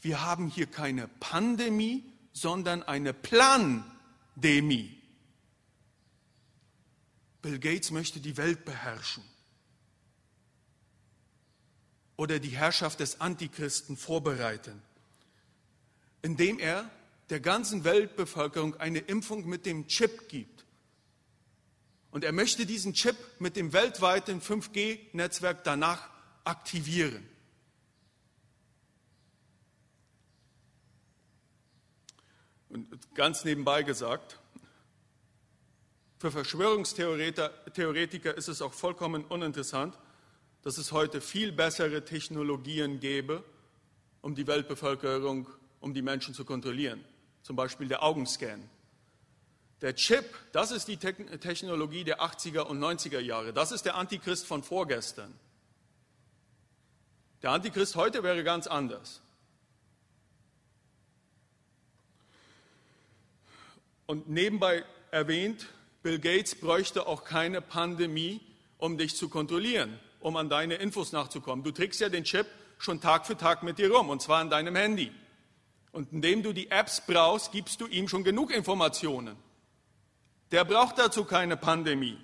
wir 0.02 0.22
haben 0.22 0.48
hier 0.48 0.68
keine 0.68 1.08
Pandemie, 1.08 2.12
sondern 2.34 2.84
eine 2.84 3.14
Plandemie. 3.14 5.02
Bill 7.42 7.60
Gates 7.60 7.92
möchte 7.92 8.20
die 8.20 8.38
Welt 8.38 8.66
beherrschen 8.66 9.24
oder 12.18 12.40
die 12.40 12.50
Herrschaft 12.50 13.00
des 13.00 13.22
Antichristen 13.22 13.98
vorbereiten, 13.98 14.82
indem 16.22 16.60
er 16.60 16.90
der 17.30 17.40
ganzen 17.40 17.84
Weltbevölkerung 17.84 18.80
eine 18.80 19.00
Impfung 19.00 19.48
mit 19.48 19.66
dem 19.66 19.88
Chip 19.88 20.30
gibt. 20.30 20.66
Und 22.12 22.24
er 22.24 22.32
möchte 22.32 22.66
diesen 22.66 22.94
Chip 22.94 23.18
mit 23.40 23.56
dem 23.56 23.74
weltweiten 23.74 24.42
5G-Netzwerk 24.42 25.64
danach 25.64 26.10
aktivieren. 26.46 27.28
Und 32.70 33.16
ganz 33.16 33.44
nebenbei 33.44 33.84
gesagt, 33.84 34.40
für 36.18 36.32
Verschwörungstheoretiker 36.32 38.36
ist 38.36 38.48
es 38.48 38.62
auch 38.62 38.74
vollkommen 38.74 39.26
uninteressant, 39.26 39.98
dass 40.66 40.80
es 40.80 40.92
heute 40.92 41.22
viel 41.22 41.52
bessere 41.52 42.04
Technologien 42.04 43.00
gäbe, 43.00 43.44
um 44.22 44.34
die 44.34 44.48
Weltbevölkerung, 44.48 45.48
um 45.80 45.94
die 45.94 46.02
Menschen 46.02 46.34
zu 46.34 46.44
kontrollieren. 46.44 47.06
Zum 47.44 47.56
Beispiel 47.56 47.88
der 47.88 48.02
Augenscan. 48.02 48.68
Der 49.82 49.94
Chip, 49.94 50.26
das 50.54 50.72
ist 50.72 50.88
die 50.88 50.98
Technologie 50.98 52.04
der 52.04 52.20
80er 52.20 52.62
und 52.62 52.80
90er 52.80 53.20
Jahre. 53.20 53.54
Das 53.54 53.72
ist 53.72 53.86
der 53.86 53.94
Antichrist 53.94 54.48
von 54.48 54.64
vorgestern. 54.64 55.32
Der 57.44 57.52
Antichrist 57.52 57.96
heute 57.96 58.24
wäre 58.24 58.44
ganz 58.44 58.66
anders. 58.66 59.22
Und 64.08 64.30
nebenbei 64.30 64.84
erwähnt, 65.12 65.68
Bill 66.02 66.18
Gates 66.18 66.56
bräuchte 66.56 67.06
auch 67.06 67.24
keine 67.24 67.62
Pandemie, 67.62 68.42
um 68.80 68.98
dich 68.98 69.16
zu 69.16 69.30
kontrollieren 69.30 70.00
um 70.26 70.38
an 70.38 70.50
deine 70.50 70.74
Infos 70.76 71.12
nachzukommen. 71.12 71.64
Du 71.64 71.70
trägst 71.70 72.02
ja 72.02 72.10
den 72.10 72.24
Chip 72.24 72.48
schon 72.80 73.00
Tag 73.00 73.28
für 73.28 73.38
Tag 73.38 73.62
mit 73.62 73.78
dir 73.78 73.92
rum, 73.92 74.10
und 74.10 74.24
zwar 74.24 74.40
an 74.40 74.50
deinem 74.50 74.76
Handy. 74.76 75.12
Und 75.92 76.12
indem 76.12 76.42
du 76.42 76.52
die 76.52 76.72
Apps 76.72 77.04
brauchst, 77.06 77.52
gibst 77.52 77.80
du 77.80 77.86
ihm 77.86 78.08
schon 78.08 78.24
genug 78.24 78.52
Informationen. 78.52 79.38
Der 80.52 80.66
braucht 80.66 80.98
dazu 80.98 81.26
keine 81.26 81.58
Pandemie. 81.58 82.18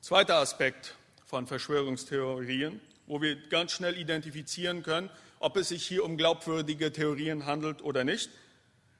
Zweiter 0.00 0.36
Aspekt 0.36 0.94
von 1.26 1.48
Verschwörungstheorien, 1.48 2.80
wo 3.08 3.20
wir 3.20 3.34
ganz 3.48 3.72
schnell 3.72 3.98
identifizieren 3.98 4.84
können, 4.84 5.10
ob 5.40 5.56
es 5.56 5.70
sich 5.70 5.84
hier 5.84 6.04
um 6.04 6.16
glaubwürdige 6.16 6.92
Theorien 6.92 7.44
handelt 7.44 7.82
oder 7.82 8.04
nicht. 8.04 8.30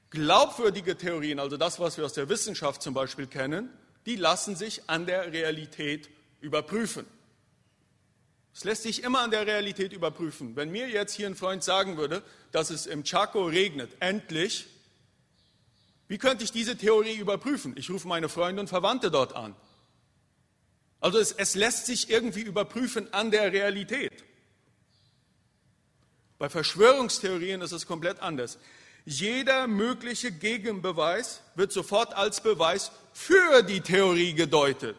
Glaubwürdige 0.09 0.97
Theorien, 0.97 1.39
also 1.39 1.55
das, 1.55 1.79
was 1.79 1.97
wir 1.97 2.03
aus 2.03 2.13
der 2.13 2.27
Wissenschaft 2.27 2.81
zum 2.81 2.93
Beispiel 2.93 3.27
kennen, 3.27 3.69
die 4.05 4.15
lassen 4.15 4.55
sich 4.55 4.89
an 4.89 5.05
der 5.05 5.31
Realität 5.31 6.09
überprüfen. 6.41 7.05
Es 8.53 8.63
lässt 8.63 8.83
sich 8.83 9.03
immer 9.03 9.21
an 9.21 9.31
der 9.31 9.45
Realität 9.45 9.91
überprüfen. 9.91 10.55
Wenn 10.55 10.71
mir 10.71 10.87
jetzt 10.87 11.13
hier 11.13 11.27
ein 11.27 11.35
Freund 11.35 11.63
sagen 11.63 11.97
würde, 11.97 12.23
dass 12.51 12.69
es 12.69 12.85
im 12.85 13.03
Chaco 13.03 13.45
regnet, 13.47 13.91
endlich, 13.99 14.67
wie 16.07 16.17
könnte 16.17 16.43
ich 16.43 16.51
diese 16.51 16.77
Theorie 16.77 17.17
überprüfen? 17.17 17.73
Ich 17.77 17.89
rufe 17.89 18.07
meine 18.07 18.29
Freunde 18.29 18.61
und 18.61 18.67
Verwandte 18.69 19.11
dort 19.11 19.35
an. 19.35 19.55
Also 21.01 21.19
es, 21.19 21.33
es 21.33 21.55
lässt 21.55 21.85
sich 21.85 22.09
irgendwie 22.09 22.41
überprüfen 22.41 23.13
an 23.13 23.29
der 23.29 23.51
Realität. 23.51 24.23
Bei 26.37 26.49
Verschwörungstheorien 26.49 27.61
ist 27.61 27.71
es 27.71 27.85
komplett 27.85 28.21
anders. 28.21 28.57
Jeder 29.05 29.67
mögliche 29.67 30.31
Gegenbeweis 30.31 31.41
wird 31.55 31.71
sofort 31.71 32.13
als 32.13 32.41
Beweis 32.41 32.91
für 33.15 33.63
die 33.63 33.79
Theorie 33.79 34.33
gedeutet. 34.33 34.97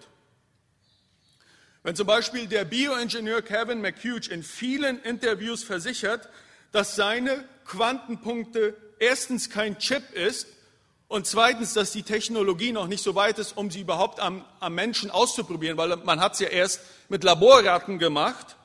Wenn 1.83 1.95
zum 1.95 2.07
Beispiel 2.07 2.47
der 2.47 2.65
Bioingenieur 2.65 3.43
Kevin 3.43 3.83
McHugh 3.83 4.31
in 4.31 4.43
vielen 4.43 5.03
Interviews 5.03 5.63
versichert, 5.63 6.27
dass 6.73 6.97
seine 6.97 7.45
Quantenpunkte 7.67 8.75
erstens 8.99 9.51
kein 9.51 9.79
Chip 9.79 10.15
ist 10.15 10.49
und 11.09 11.27
zweitens, 11.27 11.75
dass 11.75 11.93
die 11.93 12.05
Technologie 12.05 12.73
noch 12.73 12.87
nicht 12.87 13.05
so 13.05 13.15
weit 13.15 13.39
ist, 13.39 13.55
um 13.55 13.71
sie 13.71 13.83
überhaupt 13.83 14.19
am, 14.19 14.47
am 14.61 14.75
Menschen 14.75 15.11
auszuprobieren, 15.11 15.77
weil 15.77 15.95
man 15.97 16.19
hat 16.19 16.33
es 16.33 16.41
ja 16.41 16.49
erst 16.49 16.81
mit 17.11 17.23
Laborratten 17.23 17.99
gemacht, 17.99 18.57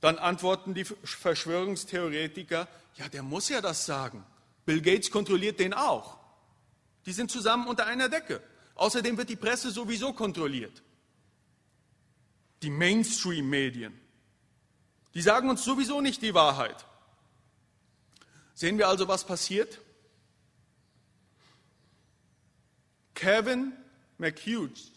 dann 0.00 0.18
antworten 0.18 0.74
die 0.74 0.84
Verschwörungstheoretiker, 0.84 2.66
ja, 2.96 3.08
der 3.08 3.22
muss 3.22 3.48
ja 3.48 3.60
das 3.60 3.86
sagen. 3.86 4.26
Bill 4.66 4.82
Gates 4.82 5.12
kontrolliert 5.12 5.60
den 5.60 5.72
auch. 5.72 6.23
Die 7.06 7.12
sind 7.12 7.30
zusammen 7.30 7.66
unter 7.66 7.86
einer 7.86 8.08
Decke. 8.08 8.42
Außerdem 8.74 9.16
wird 9.16 9.28
die 9.28 9.36
Presse 9.36 9.70
sowieso 9.70 10.12
kontrolliert. 10.12 10.82
Die 12.62 12.70
Mainstream-Medien. 12.70 13.98
Die 15.14 15.22
sagen 15.22 15.48
uns 15.48 15.64
sowieso 15.64 16.00
nicht 16.00 16.22
die 16.22 16.34
Wahrheit. 16.34 16.84
Sehen 18.54 18.78
wir 18.78 18.88
also, 18.88 19.06
was 19.06 19.24
passiert? 19.24 19.80
Kevin 23.14 23.72
McHughes 24.18 24.90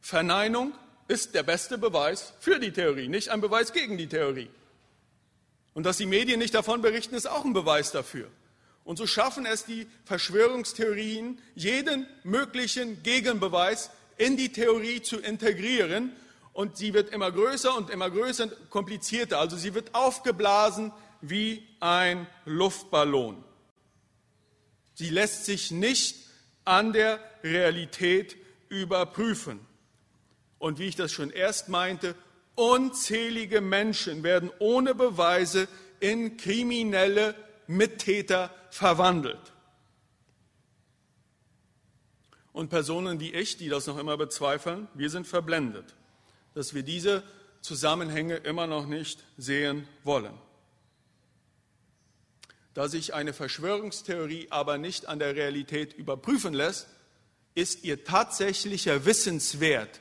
Verneinung 0.00 0.74
ist 1.08 1.34
der 1.34 1.42
beste 1.42 1.78
Beweis 1.78 2.34
für 2.38 2.58
die 2.58 2.72
Theorie, 2.72 3.08
nicht 3.08 3.30
ein 3.30 3.40
Beweis 3.40 3.72
gegen 3.72 3.96
die 3.96 4.06
Theorie. 4.06 4.50
Und 5.72 5.84
dass 5.86 5.96
die 5.96 6.06
Medien 6.06 6.38
nicht 6.38 6.54
davon 6.54 6.82
berichten, 6.82 7.14
ist 7.14 7.26
auch 7.26 7.44
ein 7.44 7.54
Beweis 7.54 7.90
dafür. 7.90 8.30
Und 8.84 8.98
so 8.98 9.06
schaffen 9.06 9.46
es 9.46 9.64
die 9.64 9.86
Verschwörungstheorien, 10.04 11.40
jeden 11.54 12.06
möglichen 12.22 13.02
Gegenbeweis 13.02 13.90
in 14.18 14.36
die 14.36 14.50
Theorie 14.50 15.00
zu 15.02 15.18
integrieren. 15.18 16.12
Und 16.52 16.76
sie 16.76 16.92
wird 16.92 17.10
immer 17.10 17.32
größer 17.32 17.76
und 17.76 17.90
immer 17.90 18.10
größer 18.10 18.44
und 18.44 18.70
komplizierter. 18.70 19.38
Also 19.40 19.56
sie 19.56 19.74
wird 19.74 19.94
aufgeblasen 19.94 20.92
wie 21.20 21.66
ein 21.80 22.26
Luftballon. 22.44 23.42
Sie 24.94 25.10
lässt 25.10 25.46
sich 25.46 25.70
nicht 25.70 26.16
an 26.64 26.92
der 26.92 27.18
Realität 27.42 28.36
überprüfen. 28.68 29.60
Und 30.58 30.78
wie 30.78 30.86
ich 30.86 30.96
das 30.96 31.10
schon 31.10 31.30
erst 31.30 31.68
meinte, 31.68 32.14
Unzählige 32.56 33.60
Menschen 33.60 34.22
werden 34.22 34.50
ohne 34.60 34.94
Beweise 34.94 35.66
in 35.98 36.36
kriminelle 36.36 37.34
Mittäter 37.66 38.50
verwandelt. 38.70 39.52
Und 42.52 42.68
Personen 42.68 43.18
wie 43.18 43.32
ich, 43.32 43.56
die 43.56 43.68
das 43.68 43.86
noch 43.86 43.98
immer 43.98 44.16
bezweifeln, 44.16 44.86
wir 44.94 45.10
sind 45.10 45.26
verblendet, 45.26 45.94
dass 46.54 46.72
wir 46.72 46.84
diese 46.84 47.24
Zusammenhänge 47.62 48.36
immer 48.36 48.66
noch 48.66 48.86
nicht 48.86 49.24
sehen 49.36 49.88
wollen. 50.04 50.38
Da 52.74 52.88
sich 52.88 53.14
eine 53.14 53.32
Verschwörungstheorie 53.32 54.48
aber 54.50 54.78
nicht 54.78 55.06
an 55.06 55.18
der 55.18 55.34
Realität 55.34 55.94
überprüfen 55.94 56.52
lässt, 56.52 56.88
ist 57.54 57.84
ihr 57.84 58.04
tatsächlicher 58.04 59.04
Wissenswert 59.04 60.00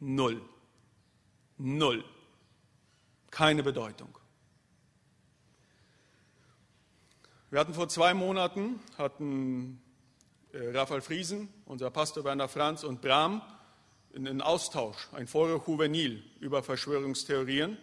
null. 0.00 0.40
Null. 1.58 2.04
Keine 3.30 3.62
Bedeutung. 3.62 4.17
Wir 7.50 7.60
hatten 7.60 7.72
vor 7.72 7.88
zwei 7.88 8.12
Monaten, 8.12 8.78
hatten 8.98 9.80
äh, 10.52 10.76
Raphael 10.76 11.00
Friesen, 11.00 11.48
unser 11.64 11.90
Pastor 11.90 12.22
Werner 12.22 12.46
Franz 12.46 12.84
und 12.84 13.00
Bram 13.00 13.40
einen 14.14 14.42
Austausch, 14.42 15.08
ein 15.12 15.26
Foro 15.26 15.62
Juvenil 15.66 16.22
über 16.40 16.62
Verschwörungstheorien. 16.62 17.78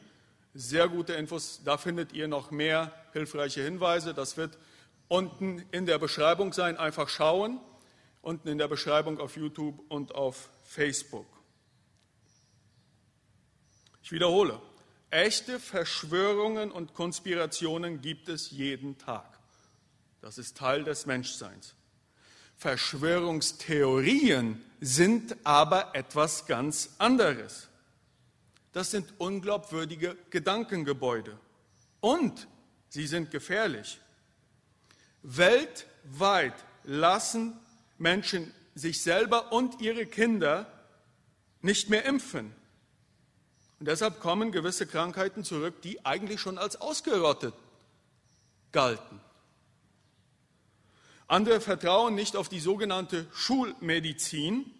Sehr 0.54 0.88
gute 0.88 1.14
Infos, 1.14 1.62
da 1.64 1.80
findet 1.80 2.14
ihr 2.14 2.28
noch 2.28 2.52
mehr 2.52 2.94
hilfreiche 3.14 3.64
Hinweise. 3.64 4.14
Das 4.14 4.38
wird 4.38 4.56
unten 5.08 5.64
in 5.72 5.88
der 5.88 5.98
Beschreibung 5.98 6.54
sein, 6.54 6.78
einfach 6.78 7.10
schauen. 7.10 7.60
Unten 8.22 8.48
in 8.48 8.60
der 8.60 8.68
Beschreibung 8.68 9.20
auf 9.20 9.36
YouTube 9.36 9.82
und 9.90 10.14
auf 10.14 10.50
Facebook. 10.64 11.28
Ich 14.04 14.12
wiederhole, 14.12 14.62
echte 15.10 15.60
Verschwörungen 15.60 16.72
und 16.72 16.94
Konspirationen 16.94 18.02
gibt 18.02 18.30
es 18.30 18.52
jeden 18.52 19.00
Tag. 19.00 19.35
Das 20.26 20.38
ist 20.40 20.58
Teil 20.58 20.84
des 20.84 21.06
Menschseins. 21.06 21.76
Verschwörungstheorien 22.58 24.60
sind 24.82 25.38
aber 25.44 25.94
etwas 25.94 26.48
ganz 26.48 26.96
anderes. 26.98 27.68
Das 28.74 28.90
sind 28.90 29.14
unglaubwürdige 29.20 30.18
Gedankengebäude 30.32 31.38
und 32.00 32.48
sie 32.90 33.06
sind 33.06 33.30
gefährlich. 33.30 34.00
Weltweit 35.22 36.56
lassen 36.86 37.54
Menschen 38.00 38.52
sich 38.74 39.04
selber 39.04 39.52
und 39.52 39.80
ihre 39.80 40.08
Kinder 40.08 40.66
nicht 41.62 41.92
mehr 41.92 42.04
impfen. 42.04 42.52
Und 43.80 43.88
deshalb 43.88 44.20
kommen 44.20 44.52
gewisse 44.52 44.88
Krankheiten 44.88 45.44
zurück, 45.44 45.84
die 45.84 46.04
eigentlich 46.04 46.42
schon 46.42 46.58
als 46.58 46.82
ausgerottet 46.82 47.54
galten. 48.72 49.22
Andere 51.28 51.60
vertrauen 51.60 52.14
nicht 52.16 52.36
auf 52.36 52.50
die 52.50 52.60
sogenannte 52.60 53.28
Schulmedizin, 53.34 54.72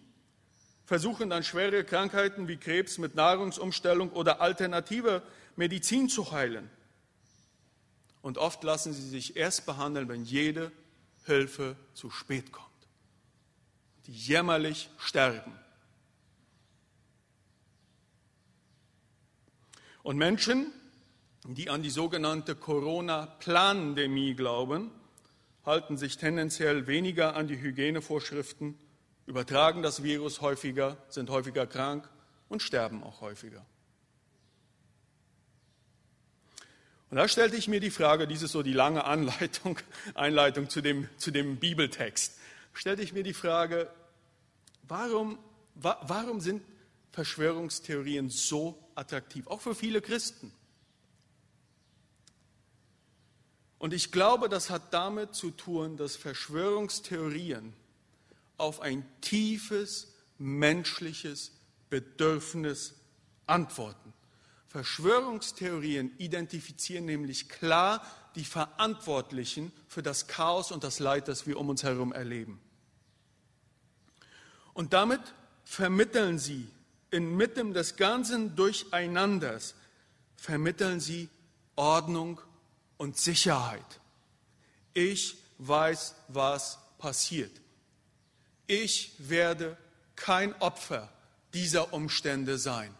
versuchen 0.84 1.28
dann 1.30 1.42
schwere 1.42 1.84
Krankheiten 1.84 2.46
wie 2.46 2.56
Krebs 2.56 2.98
mit 2.98 3.16
Nahrungsumstellung 3.16 4.10
oder 4.10 4.40
alternativer 4.40 5.22
Medizin 5.56 6.08
zu 6.08 6.30
heilen. 6.30 6.70
Und 8.22 8.38
oft 8.38 8.62
lassen 8.62 8.92
sie 8.92 9.08
sich 9.08 9.36
erst 9.36 9.66
behandeln, 9.66 10.08
wenn 10.08 10.24
jede 10.24 10.70
Hilfe 11.24 11.76
zu 11.94 12.10
spät 12.10 12.52
kommt. 12.52 12.66
Die 14.06 14.12
jämmerlich 14.12 14.88
sterben. 14.98 15.52
Und 20.04 20.18
Menschen, 20.18 20.72
die 21.44 21.68
an 21.68 21.82
die 21.82 21.90
sogenannte 21.90 22.54
Corona-Plandemie 22.54 24.34
glauben, 24.34 24.92
halten 25.66 25.96
sich 25.96 26.16
tendenziell 26.16 26.86
weniger 26.86 27.34
an 27.34 27.48
die 27.48 27.60
Hygienevorschriften, 27.60 28.78
übertragen 29.26 29.82
das 29.82 30.04
Virus 30.04 30.40
häufiger, 30.40 30.96
sind 31.08 31.28
häufiger 31.28 31.66
krank 31.66 32.08
und 32.48 32.62
sterben 32.62 33.02
auch 33.02 33.20
häufiger. 33.20 33.66
Und 37.10 37.18
da 37.18 37.28
stellte 37.28 37.56
ich 37.56 37.68
mir 37.68 37.80
die 37.80 37.90
Frage, 37.90 38.26
dies 38.26 38.42
ist 38.42 38.52
so 38.52 38.62
die 38.62 38.72
lange 38.72 39.04
Anleitung, 39.04 39.78
Einleitung 40.14 40.68
zu 40.68 40.80
dem, 40.80 41.08
zu 41.18 41.30
dem 41.30 41.56
Bibeltext, 41.56 42.38
stellte 42.72 43.02
ich 43.02 43.12
mir 43.12 43.22
die 43.22 43.34
Frage, 43.34 43.90
warum, 44.82 45.38
wa, 45.74 46.00
warum 46.06 46.40
sind 46.40 46.62
Verschwörungstheorien 47.12 48.28
so 48.28 48.78
attraktiv, 48.94 49.46
auch 49.46 49.60
für 49.60 49.74
viele 49.74 50.00
Christen? 50.00 50.52
Und 53.78 53.92
ich 53.92 54.10
glaube, 54.10 54.48
das 54.48 54.70
hat 54.70 54.94
damit 54.94 55.34
zu 55.34 55.50
tun, 55.50 55.96
dass 55.96 56.16
Verschwörungstheorien 56.16 57.74
auf 58.56 58.80
ein 58.80 59.06
tiefes 59.20 60.14
menschliches 60.38 61.52
Bedürfnis 61.90 62.94
antworten. 63.46 64.12
Verschwörungstheorien 64.68 66.12
identifizieren 66.18 67.04
nämlich 67.04 67.48
klar 67.48 68.04
die 68.34 68.44
Verantwortlichen 68.44 69.72
für 69.88 70.02
das 70.02 70.26
Chaos 70.26 70.72
und 70.72 70.84
das 70.84 70.98
Leid, 70.98 71.28
das 71.28 71.46
wir 71.46 71.58
um 71.58 71.68
uns 71.68 71.82
herum 71.82 72.12
erleben. 72.12 72.60
Und 74.74 74.92
damit 74.92 75.20
vermitteln 75.64 76.38
sie 76.38 76.68
inmitten 77.10 77.72
des 77.72 77.96
ganzen 77.96 78.56
Durcheinanders, 78.56 79.74
vermitteln 80.36 81.00
sie 81.00 81.30
Ordnung 81.76 82.40
und 82.98 83.16
Sicherheit. 83.16 84.00
Ich 84.94 85.36
weiß, 85.58 86.14
was 86.28 86.78
passiert. 86.98 87.52
Ich 88.66 89.14
werde 89.18 89.76
kein 90.16 90.54
Opfer 90.60 91.12
dieser 91.54 91.92
Umstände 91.92 92.58
sein. 92.58 92.94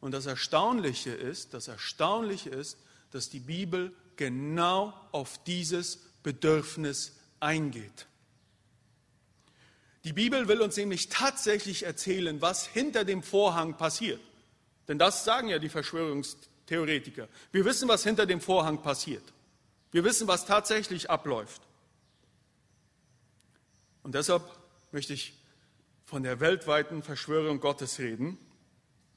Und 0.00 0.12
das 0.12 0.26
Erstaunliche 0.26 1.10
ist, 1.10 1.54
das 1.54 1.68
Erstaunliche 1.68 2.50
ist, 2.50 2.78
dass 3.10 3.28
die 3.28 3.40
Bibel 3.40 3.94
genau 4.16 4.94
auf 5.12 5.42
dieses 5.44 5.98
Bedürfnis 6.22 7.16
eingeht. 7.40 8.06
Die 10.04 10.12
Bibel 10.12 10.46
will 10.46 10.60
uns 10.60 10.76
nämlich 10.76 11.08
tatsächlich 11.08 11.82
erzählen, 11.82 12.40
was 12.40 12.66
hinter 12.66 13.04
dem 13.04 13.22
Vorhang 13.22 13.76
passiert. 13.76 14.20
Denn 14.88 14.98
das 14.98 15.24
sagen 15.24 15.48
ja 15.48 15.58
die 15.58 15.68
Verschwörungstheoretiker. 15.68 17.28
Wir 17.52 17.64
wissen, 17.64 17.88
was 17.88 18.04
hinter 18.04 18.26
dem 18.26 18.40
Vorhang 18.40 18.82
passiert. 18.82 19.24
Wir 19.90 20.04
wissen, 20.04 20.28
was 20.28 20.46
tatsächlich 20.46 21.10
abläuft. 21.10 21.62
Und 24.02 24.14
deshalb 24.14 24.42
möchte 24.92 25.12
ich 25.12 25.34
von 26.04 26.22
der 26.22 26.38
weltweiten 26.38 27.02
Verschwörung 27.02 27.58
Gottes 27.60 27.98
reden, 27.98 28.38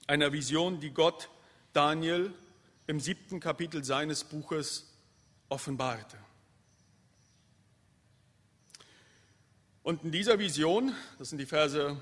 einer 0.08 0.34
Vision, 0.34 0.80
die 0.80 0.90
Gott 0.90 1.30
Daniel 1.74 2.34
im 2.88 3.00
siebten 3.00 3.40
Kapitel 3.40 3.84
seines 3.84 4.24
Buches 4.24 4.92
offenbarte. 5.50 6.18
Und 9.84 10.04
in 10.04 10.12
dieser 10.12 10.40
Vision, 10.40 10.96
das 11.20 11.30
sind 11.30 11.38
die 11.38 11.46
Verse 11.46 12.02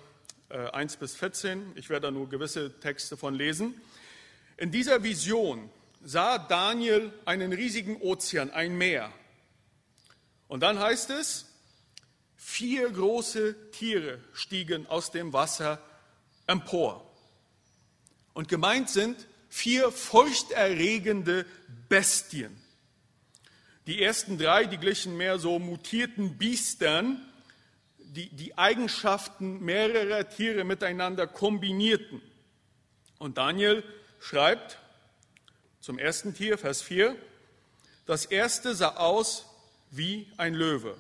1 0.49 0.95
äh, 0.95 0.97
bis 0.97 1.15
14, 1.15 1.73
ich 1.75 1.89
werde 1.89 2.07
da 2.07 2.11
nur 2.11 2.29
gewisse 2.29 2.79
Texte 2.79 3.17
von 3.17 3.33
lesen, 3.33 3.79
in 4.57 4.71
dieser 4.71 5.03
Vision 5.03 5.69
sah 6.03 6.37
Daniel 6.37 7.11
einen 7.25 7.53
riesigen 7.53 8.01
Ozean, 8.01 8.51
ein 8.51 8.77
Meer. 8.77 9.11
Und 10.47 10.61
dann 10.61 10.79
heißt 10.79 11.09
es, 11.09 11.45
vier 12.37 12.89
große 12.89 13.71
Tiere 13.71 14.19
stiegen 14.33 14.87
aus 14.87 15.11
dem 15.11 15.33
Wasser 15.33 15.81
empor. 16.47 17.03
Und 18.33 18.47
gemeint 18.47 18.89
sind 18.89 19.27
vier 19.49 19.91
furchterregende 19.91 21.45
Bestien. 21.89 22.55
Die 23.85 24.01
ersten 24.01 24.37
drei, 24.37 24.65
die 24.65 24.77
glichen 24.77 25.17
mehr 25.17 25.39
so 25.39 25.59
mutierten 25.59 26.37
Biestern, 26.37 27.25
die 28.13 28.29
die 28.29 28.57
Eigenschaften 28.57 29.63
mehrerer 29.63 30.27
Tiere 30.29 30.63
miteinander 30.63 31.27
kombinierten. 31.27 32.21
Und 33.19 33.37
Daniel 33.37 33.83
schreibt 34.19 34.79
zum 35.79 35.99
ersten 35.99 36.33
Tier, 36.33 36.57
Vers 36.57 36.81
4, 36.81 37.15
das 38.05 38.25
erste 38.25 38.75
sah 38.75 38.95
aus 38.95 39.45
wie 39.91 40.31
ein 40.37 40.53
Löwe. 40.53 40.97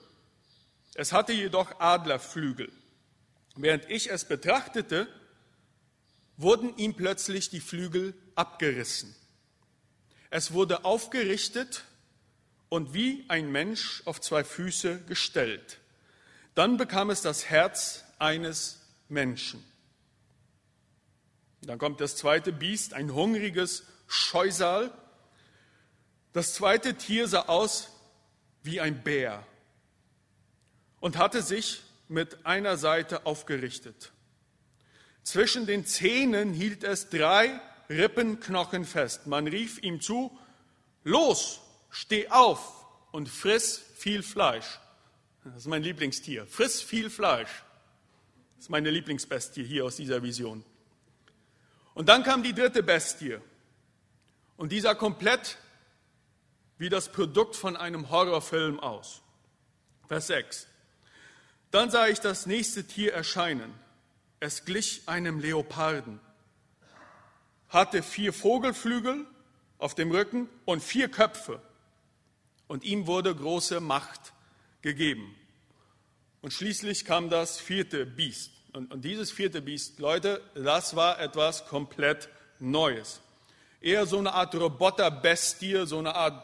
Es 0.95 1.13
hatte 1.13 1.33
jedoch 1.33 1.79
Adlerflügel. 1.79 2.71
Während 3.55 3.89
ich 3.89 4.09
es 4.09 4.25
betrachtete, 4.25 5.07
wurden 6.37 6.75
ihm 6.77 6.95
plötzlich 6.95 7.49
die 7.49 7.59
Flügel 7.59 8.13
abgerissen. 8.35 9.15
Es 10.29 10.53
wurde 10.53 10.85
aufgerichtet 10.85 11.83
und 12.69 12.93
wie 12.93 13.25
ein 13.27 13.51
Mensch 13.51 14.03
auf 14.05 14.21
zwei 14.21 14.43
Füße 14.43 15.01
gestellt. 15.07 15.79
Dann 16.57 16.77
bekam 16.77 17.11
es 17.11 17.21
das 17.21 17.51
Herz 17.51 18.03
eines 18.17 18.79
Menschen. 19.09 19.63
Dann 21.61 21.77
kommt 21.77 22.01
das 22.01 22.15
zweite 22.15 22.51
Biest, 22.51 22.95
ein 22.95 23.13
hungriges 23.13 23.83
Scheusal. 24.07 24.91
Das 26.33 26.55
zweite 26.55 26.95
Tier 26.95 27.27
sah 27.27 27.41
aus 27.41 27.89
wie 28.63 28.81
ein 28.81 29.03
Bär 29.03 29.45
und 30.99 31.19
hatte 31.19 31.43
sich 31.43 31.83
mit 32.07 32.43
einer 32.47 32.77
Seite 32.77 33.27
aufgerichtet. 33.27 34.11
Zwischen 35.21 35.67
den 35.67 35.85
Zähnen 35.85 36.53
hielt 36.53 36.83
es 36.83 37.09
drei 37.09 37.61
Rippenknochen 37.87 38.83
fest. 38.83 39.27
Man 39.27 39.45
rief 39.45 39.83
ihm 39.83 40.01
zu, 40.01 40.35
los, 41.03 41.61
steh 41.91 42.29
auf 42.29 42.83
und 43.11 43.29
friss 43.29 43.79
viel 43.95 44.23
Fleisch. 44.23 44.79
Das 45.53 45.63
ist 45.63 45.67
mein 45.67 45.83
Lieblingstier. 45.83 46.45
Friss 46.45 46.81
viel 46.81 47.09
Fleisch. 47.09 47.63
Das 48.55 48.65
ist 48.65 48.69
meine 48.69 48.89
Lieblingsbestie 48.89 49.63
hier 49.63 49.85
aus 49.85 49.95
dieser 49.95 50.21
Vision. 50.21 50.63
Und 51.93 52.09
dann 52.09 52.23
kam 52.23 52.43
die 52.43 52.53
dritte 52.53 52.83
Bestie. 52.83 53.37
Und 54.57 54.71
die 54.71 54.81
sah 54.81 54.93
komplett 54.93 55.57
wie 56.77 56.89
das 56.89 57.11
Produkt 57.11 57.55
von 57.55 57.77
einem 57.77 58.09
Horrorfilm 58.09 58.79
aus. 58.79 59.21
Vers 60.07 60.27
6. 60.27 60.67
Dann 61.71 61.89
sah 61.91 62.07
ich 62.07 62.19
das 62.19 62.45
nächste 62.45 62.85
Tier 62.85 63.13
erscheinen. 63.13 63.73
Es 64.39 64.65
glich 64.65 65.03
einem 65.07 65.39
Leoparden, 65.39 66.19
hatte 67.69 68.03
vier 68.03 68.33
Vogelflügel 68.33 69.25
auf 69.79 69.95
dem 69.95 70.11
Rücken 70.11 70.47
und 70.65 70.83
vier 70.83 71.09
Köpfe. 71.09 71.61
Und 72.67 72.83
ihm 72.83 73.07
wurde 73.07 73.33
große 73.33 73.79
Macht 73.79 74.33
gegeben. 74.87 75.35
Und 76.41 76.53
schließlich 76.53 77.03
kam 77.03 77.29
das 77.29 77.59
vierte 77.59 78.05
Biest. 78.05 78.51
und, 78.71 78.93
und 78.93 79.01
dieses 79.03 79.31
vierte 79.31 79.61
Biest, 79.61 79.99
Leute, 79.99 80.41
das 80.55 80.95
war 80.95 81.19
etwas 81.19 81.65
komplett 81.65 82.29
Neues. 82.59 83.19
Eher 83.81 84.05
so 84.05 84.17
eine 84.17 84.33
Art 84.33 84.55
Roboterbestie, 84.55 85.85
so 85.85 85.99
eine 85.99 86.15
Art 86.15 86.41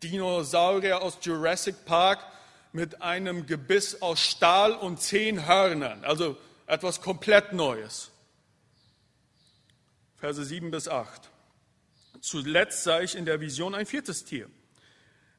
Dinosaurier 0.00 1.02
aus 1.02 1.18
Jurassic 1.20 1.84
Park 1.84 2.24
mit 2.72 3.02
einem 3.02 3.46
Gebiss 3.46 4.00
aus 4.00 4.20
Stahl 4.20 4.72
und 4.72 5.00
zehn 5.00 5.46
Hörnern. 5.46 6.04
Also 6.04 6.38
etwas 6.66 7.00
komplett 7.00 7.52
Neues. 7.52 8.12
Verse 10.18 10.42
7 10.44 10.70
bis 10.70 10.86
8. 10.86 11.28
Zuletzt 12.20 12.84
sah 12.84 13.00
ich 13.00 13.16
in 13.16 13.24
der 13.24 13.40
Vision 13.40 13.74
ein 13.74 13.86
viertes 13.86 14.24
Tier. 14.24 14.48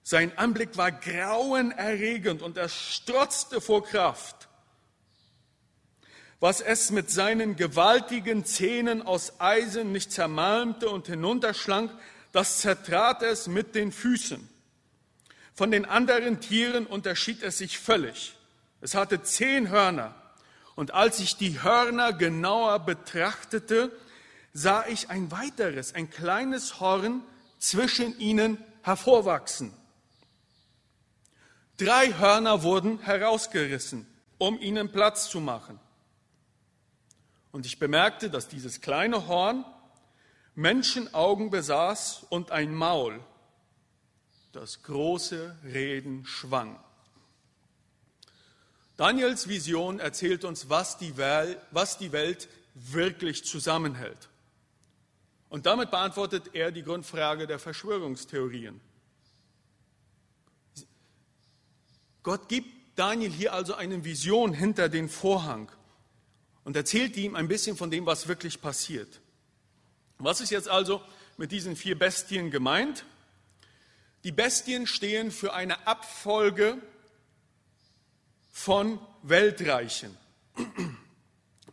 Sein 0.04 0.38
Anblick 0.38 0.78
war 0.78 0.92
grauenerregend 0.92 2.42
und 2.42 2.58
er 2.58 2.70
strotzte 2.70 3.62
vor 3.62 3.84
Kraft. 3.84 4.48
Was 6.40 6.60
es 6.60 6.90
mit 6.90 7.12
seinen 7.12 7.56
gewaltigen 7.56 8.46
Zähnen 8.46 9.04
aus 9.04 9.40
Eisen 9.40 9.92
nicht 9.92 10.12
zermalmte 10.12 10.90
und 10.90 11.06
hinunterschlang, 11.06 11.92
das 12.32 12.60
zertrat 12.60 13.22
es 13.22 13.48
mit 13.48 13.76
den 13.76 13.92
Füßen. 13.92 14.50
Von 15.54 15.70
den 15.70 15.86
anderen 15.86 16.40
Tieren 16.40 16.88
unterschied 16.88 17.44
es 17.44 17.60
sich 17.60 17.78
völlig. 17.78 18.36
Es 18.82 18.96
hatte 18.96 19.22
zehn 19.22 19.70
Hörner. 19.70 20.16
Und 20.76 20.96
als 20.96 21.20
ich 21.20 21.38
die 21.38 21.62
Hörner 21.62 22.14
genauer 22.14 22.80
betrachtete, 22.80 23.92
sah 24.54 24.86
ich 24.88 25.12
ein 25.12 25.32
weiteres, 25.32 25.94
ein 25.94 26.10
kleines 26.10 26.80
Horn 26.80 27.22
zwischen 27.60 28.20
ihnen 28.20 28.58
hervorwachsen. 28.82 29.72
Drei 31.82 32.14
Hörner 32.14 32.62
wurden 32.62 33.00
herausgerissen, 33.00 34.06
um 34.38 34.60
ihnen 34.60 34.92
Platz 34.92 35.32
zu 35.32 35.40
machen. 35.40 35.80
Und 37.52 37.66
ich 37.66 37.80
bemerkte, 37.80 38.30
dass 38.30 38.48
dieses 38.48 38.82
kleine 38.82 39.28
Horn 39.28 39.66
Menschenaugen 40.54 41.50
besaß 41.50 42.28
und 42.30 42.52
ein 42.52 42.76
Maul, 42.76 43.20
das 44.52 44.84
große 44.84 45.56
Reden 45.64 46.24
schwang. 46.28 46.80
Daniels 48.96 49.48
Vision 49.48 50.00
erzählt 50.00 50.46
uns, 50.46 50.70
was 50.70 51.00
die, 51.00 51.18
Welt, 51.18 51.58
was 51.72 51.98
die 51.98 52.12
Welt 52.12 52.48
wirklich 52.76 53.44
zusammenhält. 53.44 54.30
Und 55.50 55.66
damit 55.66 55.90
beantwortet 55.90 56.54
er 56.54 56.72
die 56.72 56.84
Grundfrage 56.84 57.48
der 57.48 57.58
Verschwörungstheorien. 57.58 58.80
Gott 62.24 62.50
gibt 62.50 62.70
Daniel 62.96 63.32
hier 63.32 63.54
also 63.54 63.74
eine 63.74 64.04
Vision 64.04 64.54
hinter 64.54 64.90
den 64.90 65.10
Vorhang 65.10 65.72
und 66.64 66.76
erzählt 66.76 67.18
ihm 67.18 67.36
ein 67.36 67.48
bisschen 67.48 67.76
von 67.76 67.90
dem, 67.90 68.06
was 68.06 68.28
wirklich 68.28 68.62
passiert. 68.62 69.22
Was 70.20 70.42
ist 70.42 70.52
jetzt 70.52 70.70
also 70.70 71.02
mit 71.38 71.52
diesen 71.52 71.76
vier 71.76 71.98
Bestien 71.98 72.52
gemeint? 72.52 73.06
Die 74.24 74.32
Bestien 74.32 74.86
stehen 74.86 75.32
für 75.32 75.54
eine 75.54 75.88
Abfolge 75.88 76.78
von 78.52 79.00
Weltreichen. 79.24 80.16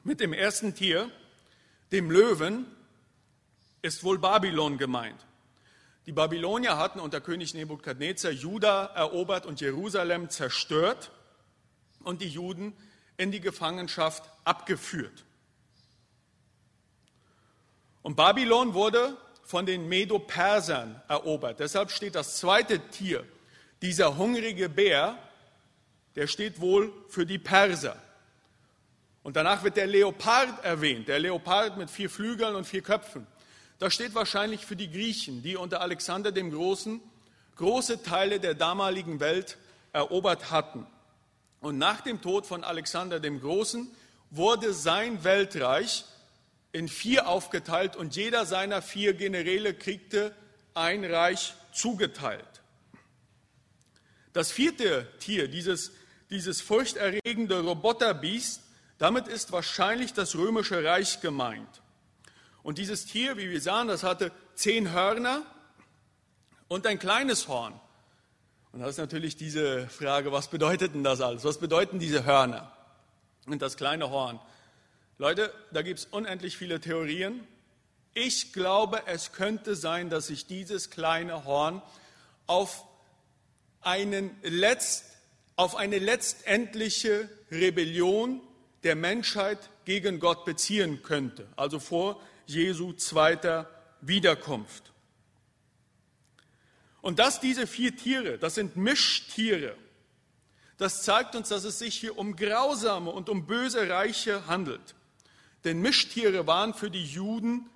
Mit 0.05 0.21
dem 0.21 0.33
ersten 0.33 0.75
Tier, 0.75 1.11
dem 1.93 2.11
Löwen, 2.11 2.65
ist 3.83 4.05
wohl 4.05 4.19
Babylon 4.19 4.79
gemeint. 4.79 5.27
Die 6.09 6.13
Babylonier 6.13 6.79
hatten 6.79 7.01
unter 7.01 7.21
König 7.21 7.53
Nebukadnezar 7.53 8.31
Juda 8.31 8.87
erobert 8.95 9.45
und 9.45 9.61
Jerusalem 9.61 10.31
zerstört 10.31 11.11
und 12.03 12.23
die 12.23 12.31
Juden 12.31 12.75
in 13.19 13.31
die 13.31 13.43
Gefangenschaft 13.43 14.23
abgeführt. 14.43 15.27
Und 18.01 18.17
Babylon 18.17 18.73
wurde 18.73 19.19
von 19.45 19.67
den 19.67 19.87
Medo-Persern 19.87 20.99
erobert. 21.09 21.61
Deshalb 21.61 21.91
steht 21.91 22.15
das 22.15 22.39
zweite 22.39 22.81
Tier, 22.89 23.23
dieser 23.83 24.17
hungrige 24.17 24.71
Bär, 24.71 25.19
der 26.17 26.27
steht 26.27 26.59
wohl 26.59 26.91
für 27.11 27.27
die 27.27 27.39
Perser. 27.39 28.03
Und 29.23 29.37
danach 29.37 29.63
wird 29.63 29.77
der 29.77 29.87
Leopard 29.87 30.65
erwähnt, 30.65 31.09
der 31.09 31.19
Leopard 31.19 31.77
mit 31.77 31.91
vier 31.91 32.09
Flügeln 32.09 32.55
und 32.55 32.65
vier 32.65 32.81
Köpfen. 32.81 33.27
Das 33.79 33.95
steht 33.95 34.15
wahrscheinlich 34.15 34.67
für 34.67 34.77
die 34.77 34.91
Griechen, 34.91 35.43
die 35.43 35.57
unter 35.57 35.81
Alexander 35.81 36.33
dem 36.33 36.51
Großen 36.51 37.01
große 37.57 38.03
Teile 38.03 38.41
der 38.41 38.55
damaligen 38.55 39.21
Welt 39.21 39.59
erobert 39.93 40.51
hatten. 40.51 40.87
Und 41.61 41.77
nach 41.77 42.01
dem 42.01 42.23
Tod 42.23 42.47
von 42.47 42.65
Alexander 42.65 43.21
dem 43.21 43.41
Großen 43.41 43.91
wurde 44.31 44.73
sein 44.73 45.25
Weltreich 45.25 46.05
in 46.73 46.89
vier 46.89 47.29
aufgeteilt 47.29 47.97
und 47.97 48.15
jeder 48.15 48.47
seiner 48.47 48.81
vier 48.81 49.15
Generäle 49.15 49.75
kriegte 49.75 50.35
ein 50.75 51.05
Reich 51.05 51.55
zugeteilt. 51.73 52.45
Das 54.33 54.53
vierte 54.53 55.09
Tier, 55.19 55.49
dieses, 55.49 55.93
dieses 56.31 56.61
furchterregende 56.61 57.61
Roboterbiest, 57.61 58.63
damit 58.99 59.27
ist 59.27 59.51
wahrscheinlich 59.51 60.13
das 60.13 60.37
römische 60.37 60.85
Reich 60.85 61.21
gemeint. 61.21 61.81
Und 62.63 62.79
dieses 62.79 63.07
Tier, 63.07 63.37
wie 63.37 63.51
wir 63.51 63.61
sahen, 63.61 63.89
das 63.89 64.03
hatte 64.03 64.33
zehn 64.55 64.93
Hörner 64.93 65.43
und 66.69 66.87
ein 66.87 66.99
kleines 66.99 67.49
Horn. 67.49 67.79
Und 68.73 68.81
da 68.81 68.89
ist 68.89 68.99
natürlich 68.99 69.37
diese 69.37 69.89
Frage, 69.89 70.33
was 70.33 70.49
bedeutet 70.49 70.95
denn 70.95 71.05
das 71.05 71.21
alles? 71.21 71.45
Was 71.45 71.59
bedeuten 71.59 71.99
diese 71.99 72.25
Hörner 72.25 72.73
und 73.47 73.63
das 73.63 73.77
kleine 73.77 74.11
Horn? 74.11 74.39
Leute, 75.17 75.53
da 75.73 75.83
gibt 75.83 76.01
es 76.01 76.05
unendlich 76.07 76.57
viele 76.57 76.81
Theorien. 76.81 77.47
Ich 78.15 78.53
glaube, 78.53 79.03
es 79.07 79.33
könnte 79.33 79.75
sein, 79.75 80.11
dass 80.11 80.29
sich 80.29 80.47
dieses 80.47 80.91
kleine 80.91 81.45
Horn 81.45 81.83
auf, 82.47 82.85
einen 83.81 84.37
Letzt, 84.43 85.05
auf 85.57 85.77
eine 85.77 85.99
letztendliche 85.99 87.29
Rebellion 87.51 88.41
der 88.83 88.95
Menschheit 88.95 89.59
gegen 89.85 90.21
Gott 90.21 90.45
beziehen 90.45 91.03
könnte, 91.03 91.49
also 91.57 91.81
vor 91.81 92.21
Jesu 92.49 92.93
zweiter 92.95 93.71
Wiederkunft. 94.01 94.93
Und 97.01 97.19
dass 97.19 97.41
diese 97.41 97.67
vier 97.67 97.97
Tiere, 97.97 98.39
das 98.39 98.55
sind 98.57 98.77
Mischtiere, 98.77 99.77
das 100.79 101.03
zeigt 101.03 101.35
uns, 101.35 101.49
dass 101.51 101.65
es 101.65 101.79
sich 101.79 101.95
hier 101.97 102.17
um 102.19 102.37
grausame 102.37 103.11
und 103.11 103.29
um 103.29 103.47
böse 103.47 103.89
Reiche 103.89 104.47
handelt. 104.47 104.95
Denn 105.65 105.81
Mischtiere 105.81 106.47
waren 106.47 106.73
für 106.73 106.91
die 106.91 107.05
Juden 107.05 107.69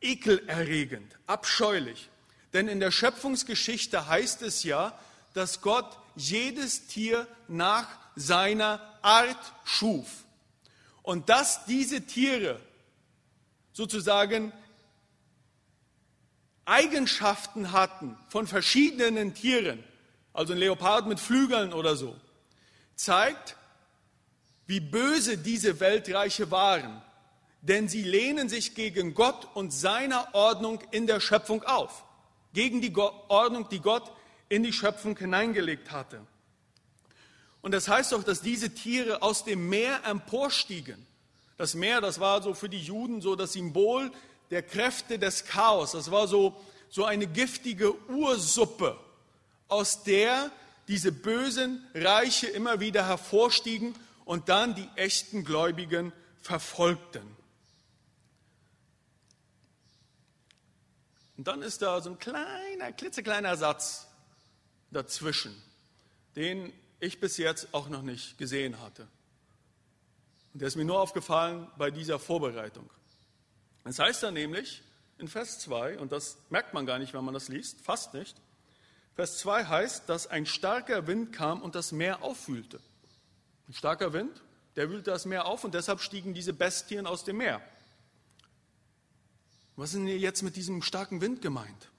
ekelerregend, 0.00 1.18
abscheulich. 1.26 2.10
Denn 2.52 2.68
in 2.68 2.80
der 2.80 2.90
Schöpfungsgeschichte 2.90 4.06
heißt 4.06 4.42
es 4.42 4.64
ja, 4.64 4.98
dass 5.32 5.60
Gott 5.60 5.98
jedes 6.14 6.86
Tier 6.86 7.26
nach 7.48 7.88
seiner 8.16 8.80
Art 9.02 9.52
schuf. 9.64 10.24
Und 11.02 11.28
dass 11.28 11.64
diese 11.66 12.02
Tiere 12.02 12.60
sozusagen 13.74 14.52
Eigenschaften 16.64 17.72
hatten 17.72 18.16
von 18.30 18.46
verschiedenen 18.46 19.34
Tieren, 19.34 19.84
also 20.32 20.54
ein 20.54 20.58
Leopard 20.58 21.06
mit 21.06 21.20
Flügeln 21.20 21.74
oder 21.74 21.94
so, 21.96 22.16
zeigt, 22.94 23.56
wie 24.66 24.80
böse 24.80 25.36
diese 25.36 25.80
Weltreiche 25.80 26.50
waren. 26.50 27.02
Denn 27.60 27.88
sie 27.88 28.02
lehnen 28.02 28.48
sich 28.48 28.74
gegen 28.74 29.14
Gott 29.14 29.48
und 29.54 29.72
seiner 29.72 30.34
Ordnung 30.34 30.80
in 30.90 31.06
der 31.06 31.20
Schöpfung 31.20 31.62
auf, 31.64 32.04
gegen 32.52 32.80
die 32.80 32.94
Ordnung, 32.94 33.68
die 33.68 33.80
Gott 33.80 34.10
in 34.48 34.62
die 34.62 34.72
Schöpfung 34.72 35.18
hineingelegt 35.18 35.90
hatte. 35.90 36.20
Und 37.60 37.72
das 37.72 37.88
heißt 37.88 38.12
doch, 38.12 38.22
dass 38.22 38.42
diese 38.42 38.74
Tiere 38.74 39.22
aus 39.22 39.44
dem 39.44 39.68
Meer 39.68 40.04
emporstiegen 40.04 41.06
das 41.56 41.74
Meer, 41.74 42.00
das 42.00 42.20
war 42.20 42.42
so 42.42 42.54
für 42.54 42.68
die 42.68 42.80
Juden 42.80 43.20
so 43.20 43.36
das 43.36 43.52
Symbol 43.52 44.10
der 44.50 44.62
Kräfte 44.62 45.18
des 45.18 45.44
Chaos. 45.44 45.92
Das 45.92 46.10
war 46.10 46.26
so, 46.26 46.60
so 46.88 47.04
eine 47.04 47.26
giftige 47.26 47.94
Ursuppe, 48.08 48.98
aus 49.68 50.02
der 50.02 50.50
diese 50.88 51.12
bösen 51.12 51.86
Reiche 51.94 52.46
immer 52.48 52.80
wieder 52.80 53.06
hervorstiegen 53.06 53.94
und 54.24 54.48
dann 54.48 54.74
die 54.74 54.88
echten 54.96 55.44
Gläubigen 55.44 56.12
verfolgten. 56.40 57.36
Und 61.36 61.48
dann 61.48 61.62
ist 61.62 61.82
da 61.82 62.00
so 62.00 62.10
ein 62.10 62.18
kleiner, 62.18 62.92
klitzekleiner 62.92 63.56
Satz 63.56 64.06
dazwischen, 64.90 65.54
den 66.36 66.72
ich 67.00 67.18
bis 67.18 67.38
jetzt 67.38 67.68
auch 67.72 67.88
noch 67.88 68.02
nicht 68.02 68.38
gesehen 68.38 68.80
hatte. 68.80 69.08
Und 70.54 70.60
der 70.60 70.68
ist 70.68 70.76
mir 70.76 70.84
nur 70.84 71.00
aufgefallen 71.00 71.68
bei 71.76 71.90
dieser 71.90 72.18
Vorbereitung. 72.18 72.88
Es 73.84 73.98
heißt 73.98 74.22
da 74.22 74.30
nämlich 74.30 74.82
in 75.18 75.28
Vers 75.28 75.58
2, 75.58 75.98
und 75.98 76.10
das 76.10 76.38
merkt 76.48 76.72
man 76.72 76.86
gar 76.86 76.98
nicht, 76.98 77.12
wenn 77.12 77.24
man 77.24 77.34
das 77.34 77.48
liest, 77.48 77.80
fast 77.82 78.14
nicht. 78.14 78.40
Vers 79.14 79.38
2 79.38 79.64
heißt, 79.66 80.08
dass 80.08 80.26
ein 80.26 80.46
starker 80.46 81.06
Wind 81.06 81.32
kam 81.32 81.60
und 81.60 81.74
das 81.74 81.92
Meer 81.92 82.22
aufwühlte. 82.22 82.80
Ein 83.68 83.74
starker 83.74 84.12
Wind, 84.12 84.42
Der 84.76 84.90
wühlte 84.90 85.10
das 85.10 85.24
Meer 85.24 85.46
auf 85.46 85.64
und 85.64 85.74
deshalb 85.74 86.00
stiegen 86.00 86.34
diese 86.34 86.52
Bestien 86.52 87.06
aus 87.06 87.24
dem 87.24 87.36
Meer. 87.36 87.60
Was 89.76 89.90
ist 89.90 89.98
denn 89.98 90.06
jetzt 90.06 90.42
mit 90.42 90.56
diesem 90.56 90.82
starken 90.82 91.20
Wind 91.20 91.42
gemeint? 91.42 91.90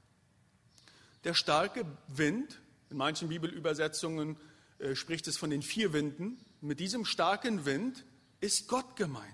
Der 1.23 1.33
starke 1.33 1.85
Wind, 2.07 2.59
in 2.89 2.97
manchen 2.97 3.29
Bibelübersetzungen 3.29 4.37
äh, 4.79 4.95
spricht 4.95 5.27
es 5.27 5.37
von 5.37 5.49
den 5.49 5.61
vier 5.61 5.93
Winden, 5.93 6.37
mit 6.61 6.79
diesem 6.79 7.05
starken 7.05 7.65
Wind 7.65 8.05
ist 8.45 8.67
Gott 8.67 8.95
gemeint. 8.95 9.33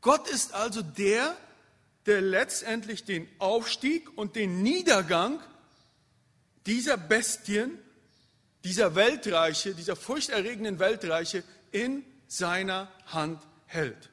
Gott 0.00 0.28
ist 0.28 0.54
also 0.54 0.82
der, 0.82 1.36
der 2.06 2.22
letztendlich 2.22 3.04
den 3.04 3.28
Aufstieg 3.38 4.16
und 4.16 4.34
den 4.34 4.62
Niedergang 4.62 5.40
dieser 6.64 6.96
Bestien, 6.96 7.78
dieser 8.64 8.94
Weltreiche, 8.94 9.74
dieser 9.74 9.94
furchterregenden 9.94 10.78
Weltreiche 10.78 11.44
in 11.70 12.04
seiner 12.28 12.90
Hand 13.06 13.46
hält. 13.66 14.10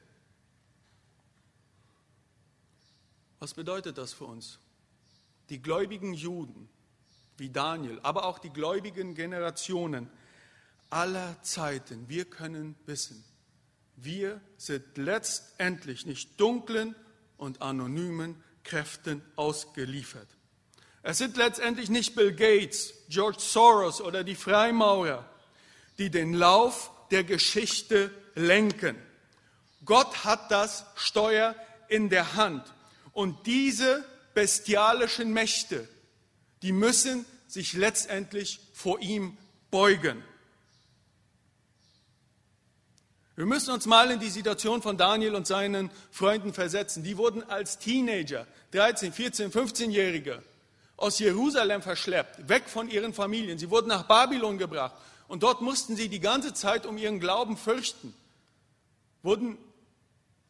Was 3.40 3.54
bedeutet 3.54 3.98
das 3.98 4.14
für 4.14 4.26
uns? 4.26 4.60
Die 5.50 5.62
gläubigen 5.62 6.14
Juden 6.14 6.70
wie 7.38 7.50
Daniel, 7.50 8.00
aber 8.04 8.26
auch 8.26 8.40
die 8.40 8.52
gläubigen 8.52 9.16
Generationen 9.16 10.10
aller 10.94 11.42
Zeiten, 11.42 12.08
wir 12.08 12.26
können 12.26 12.76
wissen, 12.86 13.24
wir 13.96 14.40
sind 14.58 14.98
letztendlich 14.98 16.06
nicht 16.06 16.40
dunklen 16.40 16.96
und 17.38 17.62
anonymen 17.62 18.42
Kräften 18.64 19.22
ausgeliefert. 19.36 20.28
Es 21.02 21.18
sind 21.18 21.36
letztendlich 21.36 21.90
nicht 21.90 22.16
Bill 22.16 22.34
Gates, 22.34 22.94
George 23.10 23.40
Soros 23.40 24.02
oder 24.02 24.24
die 24.24 24.36
Freimaurer, 24.36 25.30
die 25.98 26.10
den 26.10 26.34
Lauf 26.34 26.92
der 27.12 27.24
Geschichte 27.24 28.12
lenken. 28.36 28.96
Gott 29.86 30.24
hat 30.24 30.50
das 30.52 30.86
Steuer 30.96 31.56
in 31.90 32.10
der 32.10 32.36
Hand. 32.36 32.74
Und 33.12 33.46
diese 33.46 34.06
bestialischen 34.34 35.34
Mächte, 35.34 35.88
die 36.62 36.72
müssen 36.72 37.26
sich 37.48 37.74
letztendlich 37.74 38.60
vor 38.74 39.00
ihm 39.02 39.38
beugen. 39.70 40.24
Wir 43.36 43.48
müssen 43.48 43.74
uns 43.74 43.88
mal 43.88 44.12
in 44.12 44.20
die 44.20 44.30
Situation 44.30 44.84
von 44.84 44.96
Daniel 44.96 45.34
und 45.34 45.48
seinen 45.48 45.90
Freunden 46.12 46.54
versetzen. 46.54 47.04
Die 47.04 47.18
wurden 47.18 47.42
als 47.50 47.80
Teenager, 47.80 48.46
13, 48.72 49.12
14, 49.12 49.52
15-Jährige, 49.52 50.44
aus 50.98 51.18
Jerusalem 51.18 51.82
verschleppt, 51.82 52.48
weg 52.48 52.66
von 52.68 52.90
ihren 52.90 53.12
Familien. 53.12 53.58
Sie 53.58 53.72
wurden 53.72 53.88
nach 53.88 54.04
Babylon 54.04 54.60
gebracht 54.60 54.94
und 55.28 55.42
dort 55.42 55.62
mussten 55.62 55.96
sie 55.96 56.10
die 56.10 56.20
ganze 56.20 56.54
Zeit 56.54 56.86
um 56.86 56.96
ihren 56.96 57.20
Glauben 57.20 57.58
fürchten. 57.58 58.14
Wurden, 59.24 59.58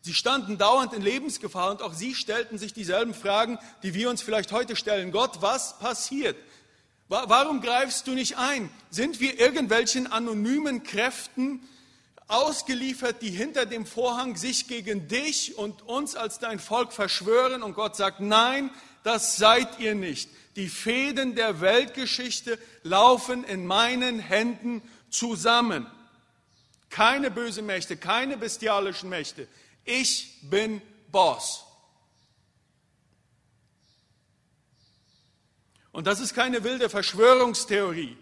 sie 0.02 0.14
standen 0.14 0.58
dauernd 0.58 0.92
in 0.92 1.02
Lebensgefahr 1.02 1.72
und 1.72 1.82
auch 1.82 1.94
sie 1.94 2.14
stellten 2.14 2.58
sich 2.58 2.74
dieselben 2.74 3.14
Fragen, 3.14 3.60
die 3.84 3.94
wir 3.94 4.10
uns 4.10 4.22
vielleicht 4.22 4.52
heute 4.52 4.76
stellen. 4.76 5.14
Gott, 5.14 5.42
was 5.42 5.80
passiert? 5.80 6.36
Warum 7.08 7.62
greifst 7.62 8.08
du 8.08 8.12
nicht 8.12 8.38
ein? 8.38 8.70
Sind 8.90 9.22
wir 9.22 9.40
irgendwelchen 9.40 10.12
anonymen 10.12 10.84
Kräften 10.84 11.62
ausgeliefert, 12.28 13.22
die 13.22 13.30
hinter 13.30 13.66
dem 13.66 13.86
Vorhang 13.86 14.36
sich 14.36 14.68
gegen 14.68 15.08
dich 15.08 15.58
und 15.58 15.82
uns 15.84 16.16
als 16.16 16.40
dein 16.40 16.60
Volk 16.60 16.94
verschwören 16.94 17.64
und 17.64 17.74
Gott 17.74 17.96
sagt, 17.96 18.20
nein, 18.20 18.72
das 19.04 19.38
seid 19.38 19.80
ihr 19.80 19.96
nicht. 19.96 20.30
Die 20.56 20.70
Fäden 20.70 21.36
der 21.36 21.62
Weltgeschichte 21.62 22.60
laufen 22.84 23.44
in 23.44 23.66
meinen 23.66 24.20
Händen 24.20 24.82
zusammen. 25.10 25.88
Keine 26.90 27.32
böse 27.32 27.62
Mächte, 27.62 27.98
keine 27.98 28.38
bestialischen 28.38 29.10
Mächte. 29.10 29.48
Ich 29.84 30.40
bin 30.44 30.82
Boss. 31.12 31.66
Und 35.92 36.08
das 36.08 36.20
ist 36.20 36.34
keine 36.34 36.64
wilde 36.64 36.90
Verschwörungstheorie. 36.90 38.18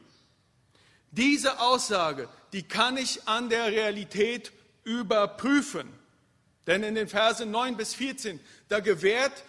Diese 1.12 1.60
Aussage 1.60 2.28
die 2.54 2.64
kann 2.64 2.98
ich 2.98 3.28
an 3.28 3.50
der 3.50 3.68
Realität 3.68 4.52
überprüfen. 4.84 5.88
Denn 6.68 6.84
in 6.84 6.96
den 6.96 7.08
Versen 7.08 7.52
9 7.52 7.78
bis 7.78 7.94
14, 7.96 8.40
da 8.70 8.80
gewährt 8.80 9.44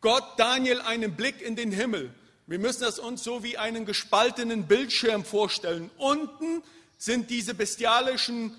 Gott 0.00 0.24
Daniel 0.36 0.80
einen 0.80 1.14
Blick 1.16 1.40
in 1.40 1.56
den 1.56 1.72
Himmel. 1.72 2.12
Wir 2.46 2.58
müssen 2.58 2.82
das 2.82 2.98
uns 2.98 3.24
so 3.24 3.42
wie 3.42 3.56
einen 3.56 3.86
gespaltenen 3.86 4.66
Bildschirm 4.66 5.24
vorstellen. 5.24 5.90
Unten 5.96 6.62
sind 6.98 7.30
diese 7.30 7.54
bestialischen 7.54 8.54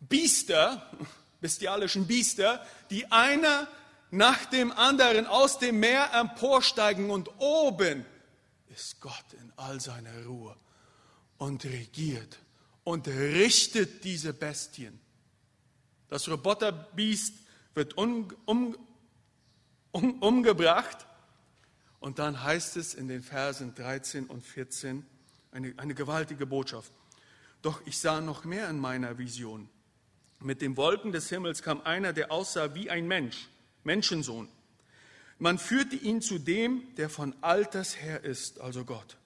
Biester, 0.00 0.90
bestialischen 1.40 2.06
Biester, 2.06 2.64
die 2.90 3.10
einer 3.12 3.68
nach 4.10 4.46
dem 4.46 4.72
anderen 4.72 5.26
aus 5.26 5.58
dem 5.58 5.80
Meer 5.80 6.10
emporsteigen 6.14 7.10
und 7.10 7.28
oben 7.38 8.06
ist 8.74 9.00
Gott 9.00 9.24
in 9.38 9.52
all 9.56 9.80
seiner 9.80 10.24
Ruhe 10.24 10.56
und 11.38 11.64
regiert 11.64 12.38
und 12.84 13.08
richtet 13.08 14.04
diese 14.04 14.32
Bestien. 14.32 15.00
Das 16.08 16.28
Roboterbiest 16.28 17.34
wird 17.74 17.96
um, 17.96 18.28
um, 18.44 18.76
um, 19.92 20.22
umgebracht 20.22 21.06
und 22.00 22.18
dann 22.18 22.42
heißt 22.42 22.76
es 22.76 22.94
in 22.94 23.08
den 23.08 23.22
Versen 23.22 23.74
13 23.74 24.26
und 24.26 24.44
14 24.44 25.04
eine, 25.52 25.74
eine 25.76 25.94
gewaltige 25.94 26.46
Botschaft. 26.46 26.92
Doch 27.62 27.80
ich 27.86 27.98
sah 27.98 28.20
noch 28.20 28.44
mehr 28.44 28.68
in 28.68 28.78
meiner 28.78 29.18
Vision. 29.18 29.68
Mit 30.40 30.62
den 30.62 30.76
Wolken 30.76 31.10
des 31.10 31.28
Himmels 31.28 31.62
kam 31.62 31.80
einer, 31.80 32.12
der 32.12 32.30
aussah 32.30 32.74
wie 32.74 32.90
ein 32.90 33.08
Mensch, 33.08 33.48
Menschensohn. 33.82 34.48
Man 35.38 35.58
führte 35.58 35.96
ihn 35.96 36.20
zu 36.20 36.38
dem, 36.38 36.94
der 36.96 37.10
von 37.10 37.34
Alters 37.42 38.00
her 38.00 38.24
ist, 38.24 38.60
also 38.60 38.84
Gott. 38.84 39.16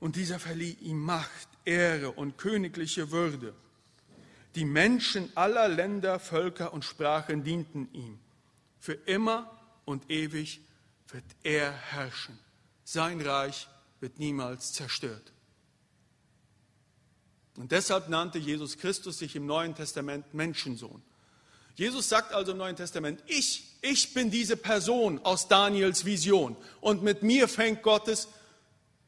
Und 0.00 0.16
dieser 0.16 0.38
verlieh 0.38 0.76
ihm 0.80 0.98
Macht, 0.98 1.48
Ehre 1.64 2.10
und 2.10 2.38
königliche 2.38 3.10
Würde. 3.10 3.54
Die 4.54 4.64
Menschen 4.64 5.30
aller 5.36 5.68
Länder, 5.68 6.18
Völker 6.18 6.72
und 6.72 6.84
Sprachen 6.84 7.44
dienten 7.44 7.88
ihm. 7.92 8.18
Für 8.80 8.94
immer 8.94 9.50
und 9.84 10.10
ewig 10.10 10.60
wird 11.08 11.24
er 11.42 11.70
herrschen. 11.70 12.38
Sein 12.82 13.20
Reich 13.20 13.68
wird 14.00 14.18
niemals 14.18 14.72
zerstört. 14.72 15.32
Und 17.56 17.72
deshalb 17.72 18.08
nannte 18.08 18.38
Jesus 18.38 18.78
Christus 18.78 19.18
sich 19.18 19.36
im 19.36 19.46
Neuen 19.46 19.74
Testament 19.74 20.32
Menschensohn. 20.32 21.02
Jesus 21.76 22.08
sagt 22.08 22.32
also 22.32 22.52
im 22.52 22.58
Neuen 22.58 22.76
Testament, 22.76 23.22
ich, 23.26 23.76
ich 23.82 24.14
bin 24.14 24.30
diese 24.30 24.56
Person 24.56 25.18
aus 25.24 25.48
Daniels 25.48 26.04
Vision 26.04 26.56
und 26.80 27.02
mit 27.02 27.22
mir 27.22 27.48
fängt 27.48 27.82
Gottes 27.82 28.28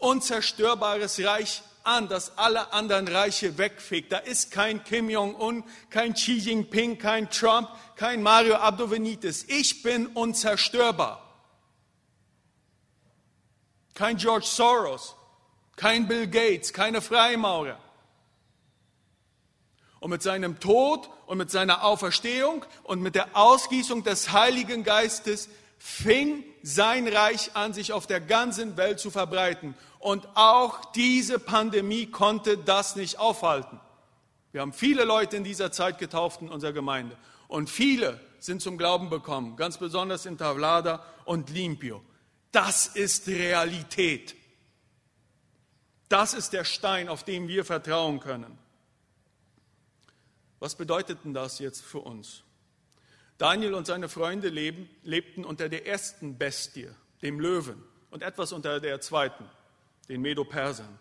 unzerstörbares 0.03 1.23
Reich 1.25 1.63
an, 1.85 2.09
das 2.09 2.37
alle 2.39 2.73
anderen 2.73 3.09
Reiche 3.09 3.59
wegfegt. 3.59 4.13
Da 4.13 4.19
ist 4.19 4.51
kein 4.51 4.85
Kim 4.85 5.09
Jong-un, 5.11 5.65
kein 5.91 6.15
Xi 6.15 6.35
Jinping, 6.35 6.99
kein 6.99 7.31
Trump, 7.31 7.69
kein 7.97 8.23
Mario 8.23 8.57
Abdo 8.57 8.89
Benitez. 8.89 9.45
Ich 9.49 9.83
bin 9.83 10.07
unzerstörbar. 10.09 11.21
Kein 13.95 14.17
George 14.17 14.47
Soros, 14.47 15.15
kein 15.77 16.09
Bill 16.09 16.27
Gates, 16.27 16.73
keine 16.73 17.01
Freimaurer. 17.01 17.79
Und 20.01 20.11
mit 20.11 20.23
seinem 20.23 20.59
Tod 20.59 21.11
und 21.27 21.39
mit 21.39 21.51
seiner 21.51 21.85
Auferstehung 21.85 22.65
und 22.83 23.01
mit 23.01 23.15
der 23.15 23.37
Ausgießung 23.37 24.03
des 24.03 24.33
Heiligen 24.33 24.83
Geistes 24.83 25.49
fing 25.85 26.45
sein 26.63 27.09
Reich 27.09 27.57
an, 27.57 27.73
sich 27.73 27.93
auf 27.93 28.07
der 28.07 28.21
ganzen 28.21 28.77
Welt 28.77 29.01
zu 29.01 29.11
verbreiten. 29.11 29.75
Und 29.99 30.29
auch 30.37 30.93
diese 30.93 31.41
Pandemie 31.41 32.07
konnte 32.07 32.57
das 32.57 32.95
nicht 32.95 33.19
aufhalten. 33.19 33.81
Wir 34.53 34.61
haben 34.61 34.73
viele 34.73 35.03
Leute 35.03 35.37
in 35.37 35.43
dieser 35.43 35.73
Zeit 35.73 35.99
getauft 35.99 36.41
in 36.41 36.49
unserer 36.49 36.73
Gemeinde. 36.73 37.17
Und 37.49 37.69
viele 37.69 38.21
sind 38.39 38.63
zum 38.63 38.79
Glauben 38.79 39.11
gekommen, 39.11 39.57
ganz 39.57 39.77
besonders 39.77 40.25
in 40.25 40.39
Tavlada 40.39 41.05
und 41.25 41.51
Limpio. 41.51 42.01
Das 42.53 42.87
ist 42.87 43.27
Realität. 43.27 44.37
Das 46.09 46.33
ist 46.33 46.53
der 46.53 46.65
Stein, 46.65 47.09
auf 47.09 47.25
dem 47.25 47.49
wir 47.49 47.65
vertrauen 47.65 48.21
können. 48.21 48.57
Was 50.61 50.77
bedeutet 50.77 51.25
denn 51.25 51.35
das 51.35 51.59
jetzt 51.59 51.83
für 51.83 52.01
uns? 52.01 52.45
Daniel 53.43 53.75
und 53.75 53.89
seine 53.89 54.09
Freunde 54.09 54.51
leben, 54.51 54.89
lebten 55.03 55.45
unter 55.45 55.69
der 55.69 55.85
ersten 55.85 56.39
Bestie, 56.39 56.89
dem 57.23 57.41
Löwen, 57.41 57.83
und 58.13 58.23
etwas 58.23 58.53
unter 58.53 58.79
der 58.79 59.01
zweiten, 59.01 59.45
den 60.09 60.21
Medo-Persern. 60.21 60.97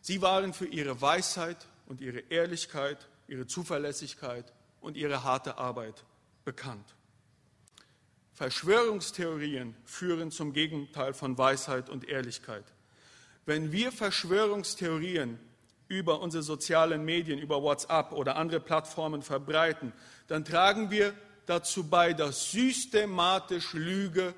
Sie 0.00 0.20
waren 0.22 0.54
für 0.54 0.66
ihre 0.66 1.00
Weisheit 1.00 1.68
und 1.86 2.00
ihre 2.00 2.18
Ehrlichkeit, 2.30 3.06
ihre 3.28 3.46
Zuverlässigkeit 3.46 4.52
und 4.80 4.96
ihre 4.96 5.22
harte 5.22 5.56
Arbeit 5.56 6.02
bekannt. 6.44 6.96
Verschwörungstheorien 8.32 9.76
führen 9.84 10.32
zum 10.32 10.52
Gegenteil 10.54 11.14
von 11.14 11.38
Weisheit 11.38 11.88
und 11.90 12.08
Ehrlichkeit. 12.08 12.64
Wenn 13.46 13.70
wir 13.70 13.92
Verschwörungstheorien 13.92 15.38
über 15.86 16.22
unsere 16.22 16.42
sozialen 16.42 17.04
Medien, 17.04 17.38
über 17.38 17.62
WhatsApp 17.62 18.10
oder 18.10 18.34
andere 18.34 18.58
Plattformen 18.58 19.22
verbreiten, 19.22 19.92
dann 20.26 20.44
tragen 20.44 20.90
wir 20.90 21.14
dazu 21.46 21.88
bei, 21.88 22.12
dass 22.12 22.50
systematisch 22.50 23.72
Lüge, 23.72 24.34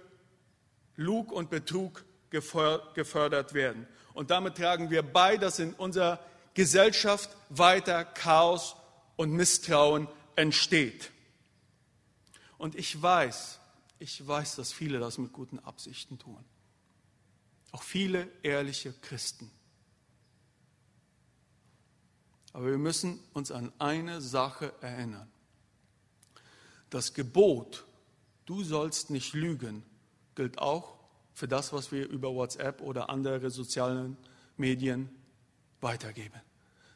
Lug 0.96 1.32
und 1.32 1.50
Betrug 1.50 2.04
gefördert 2.30 3.54
werden. 3.54 3.86
Und 4.12 4.30
damit 4.30 4.56
tragen 4.56 4.90
wir 4.90 5.02
bei, 5.02 5.36
dass 5.36 5.58
in 5.58 5.74
unserer 5.74 6.20
Gesellschaft 6.54 7.30
weiter 7.48 8.04
Chaos 8.04 8.76
und 9.16 9.32
Misstrauen 9.32 10.08
entsteht. 10.36 11.10
Und 12.58 12.76
ich 12.76 13.00
weiß, 13.00 13.58
ich 13.98 14.26
weiß, 14.26 14.56
dass 14.56 14.72
viele 14.72 14.98
das 14.98 15.18
mit 15.18 15.32
guten 15.32 15.58
Absichten 15.60 16.18
tun. 16.18 16.44
Auch 17.72 17.82
viele 17.82 18.28
ehrliche 18.42 18.92
Christen. 18.92 19.50
Aber 22.52 22.66
wir 22.66 22.78
müssen 22.78 23.18
uns 23.32 23.50
an 23.50 23.72
eine 23.80 24.20
Sache 24.20 24.72
erinnern. 24.80 25.28
Das 26.94 27.12
Gebot, 27.12 27.84
du 28.46 28.62
sollst 28.62 29.10
nicht 29.10 29.34
lügen, 29.34 29.82
gilt 30.36 30.60
auch 30.60 30.94
für 31.32 31.48
das, 31.48 31.72
was 31.72 31.90
wir 31.90 32.08
über 32.08 32.32
WhatsApp 32.32 32.80
oder 32.82 33.10
andere 33.10 33.50
sozialen 33.50 34.16
Medien 34.56 35.08
weitergeben. 35.80 36.40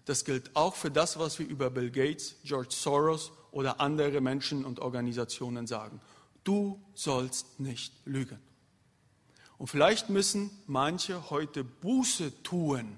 Das 0.04 0.24
gilt 0.24 0.54
auch 0.54 0.76
für 0.76 0.92
das, 0.92 1.18
was 1.18 1.40
wir 1.40 1.48
über 1.48 1.68
Bill 1.68 1.90
Gates, 1.90 2.36
George 2.44 2.68
Soros 2.70 3.32
oder 3.50 3.80
andere 3.80 4.20
Menschen 4.20 4.64
und 4.64 4.78
Organisationen 4.78 5.66
sagen. 5.66 6.00
Du 6.44 6.80
sollst 6.94 7.58
nicht 7.58 7.92
lügen. 8.04 8.38
Und 9.56 9.66
vielleicht 9.66 10.10
müssen 10.10 10.52
manche 10.68 11.28
heute 11.28 11.64
Buße 11.64 12.44
tun, 12.44 12.96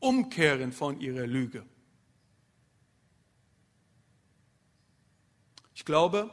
umkehren 0.00 0.72
von 0.72 1.00
ihrer 1.00 1.28
Lüge. 1.28 1.64
Ich 5.74 5.84
glaube, 5.84 6.30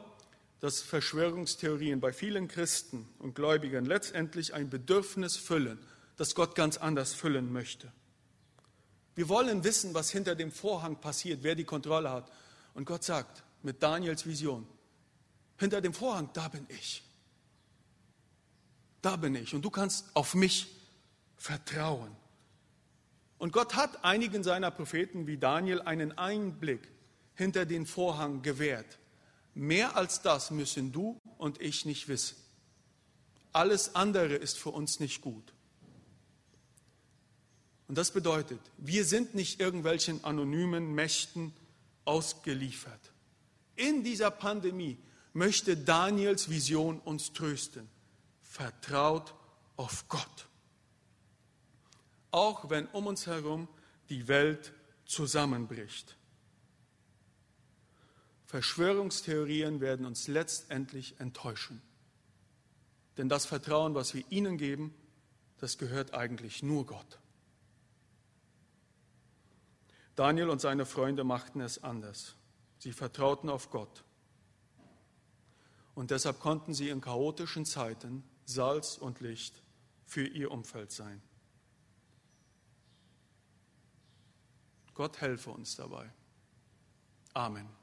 dass 0.60 0.82
Verschwörungstheorien 0.82 2.00
bei 2.00 2.12
vielen 2.12 2.48
Christen 2.48 3.08
und 3.18 3.34
Gläubigen 3.34 3.86
letztendlich 3.86 4.52
ein 4.54 4.68
Bedürfnis 4.68 5.36
füllen, 5.36 5.78
das 6.16 6.34
Gott 6.34 6.54
ganz 6.54 6.76
anders 6.76 7.14
füllen 7.14 7.50
möchte. 7.50 7.90
Wir 9.14 9.28
wollen 9.28 9.64
wissen, 9.64 9.94
was 9.94 10.10
hinter 10.10 10.34
dem 10.34 10.52
Vorhang 10.52 11.00
passiert, 11.00 11.42
wer 11.42 11.54
die 11.54 11.64
Kontrolle 11.64 12.10
hat. 12.10 12.30
Und 12.74 12.84
Gott 12.84 13.04
sagt 13.04 13.42
mit 13.62 13.82
Daniels 13.82 14.26
Vision, 14.26 14.66
hinter 15.58 15.80
dem 15.80 15.92
Vorhang, 15.92 16.30
da 16.32 16.48
bin 16.48 16.66
ich. 16.68 17.02
Da 19.02 19.16
bin 19.16 19.34
ich. 19.34 19.54
Und 19.54 19.62
du 19.62 19.70
kannst 19.70 20.14
auf 20.14 20.34
mich 20.34 20.74
vertrauen. 21.36 22.14
Und 23.38 23.52
Gott 23.52 23.74
hat 23.74 24.04
einigen 24.04 24.44
seiner 24.44 24.70
Propheten 24.70 25.26
wie 25.26 25.38
Daniel 25.38 25.80
einen 25.80 26.16
Einblick 26.16 26.88
hinter 27.34 27.64
den 27.64 27.86
Vorhang 27.86 28.42
gewährt. 28.42 28.98
Mehr 29.60 29.94
als 29.94 30.22
das 30.22 30.50
müssen 30.50 30.90
du 30.90 31.20
und 31.36 31.60
ich 31.60 31.84
nicht 31.84 32.08
wissen. 32.08 32.34
Alles 33.52 33.94
andere 33.94 34.34
ist 34.36 34.56
für 34.56 34.70
uns 34.70 35.00
nicht 35.00 35.20
gut. 35.20 35.52
Und 37.86 37.98
das 37.98 38.10
bedeutet, 38.10 38.58
wir 38.78 39.04
sind 39.04 39.34
nicht 39.34 39.60
irgendwelchen 39.60 40.24
anonymen 40.24 40.94
Mächten 40.94 41.52
ausgeliefert. 42.06 43.12
In 43.76 44.02
dieser 44.02 44.30
Pandemie 44.30 44.96
möchte 45.34 45.76
Daniels 45.76 46.48
Vision 46.48 46.98
uns 46.98 47.34
trösten. 47.34 47.86
Vertraut 48.40 49.34
auf 49.76 50.08
Gott. 50.08 50.48
Auch 52.30 52.70
wenn 52.70 52.86
um 52.86 53.06
uns 53.06 53.26
herum 53.26 53.68
die 54.08 54.26
Welt 54.26 54.72
zusammenbricht. 55.04 56.16
Verschwörungstheorien 58.50 59.80
werden 59.80 60.04
uns 60.04 60.26
letztendlich 60.26 61.20
enttäuschen. 61.20 61.80
Denn 63.16 63.28
das 63.28 63.46
Vertrauen, 63.46 63.94
was 63.94 64.12
wir 64.12 64.24
ihnen 64.28 64.58
geben, 64.58 64.92
das 65.58 65.78
gehört 65.78 66.14
eigentlich 66.14 66.60
nur 66.60 66.84
Gott. 66.84 67.20
Daniel 70.16 70.48
und 70.48 70.60
seine 70.60 70.84
Freunde 70.84 71.22
machten 71.22 71.60
es 71.60 71.84
anders. 71.84 72.34
Sie 72.78 72.90
vertrauten 72.90 73.48
auf 73.48 73.70
Gott. 73.70 74.02
Und 75.94 76.10
deshalb 76.10 76.40
konnten 76.40 76.74
sie 76.74 76.88
in 76.88 77.00
chaotischen 77.00 77.64
Zeiten 77.64 78.24
Salz 78.46 78.98
und 78.98 79.20
Licht 79.20 79.62
für 80.06 80.26
ihr 80.26 80.50
Umfeld 80.50 80.90
sein. 80.90 81.22
Gott 84.94 85.20
helfe 85.20 85.50
uns 85.50 85.76
dabei. 85.76 86.12
Amen. 87.32 87.79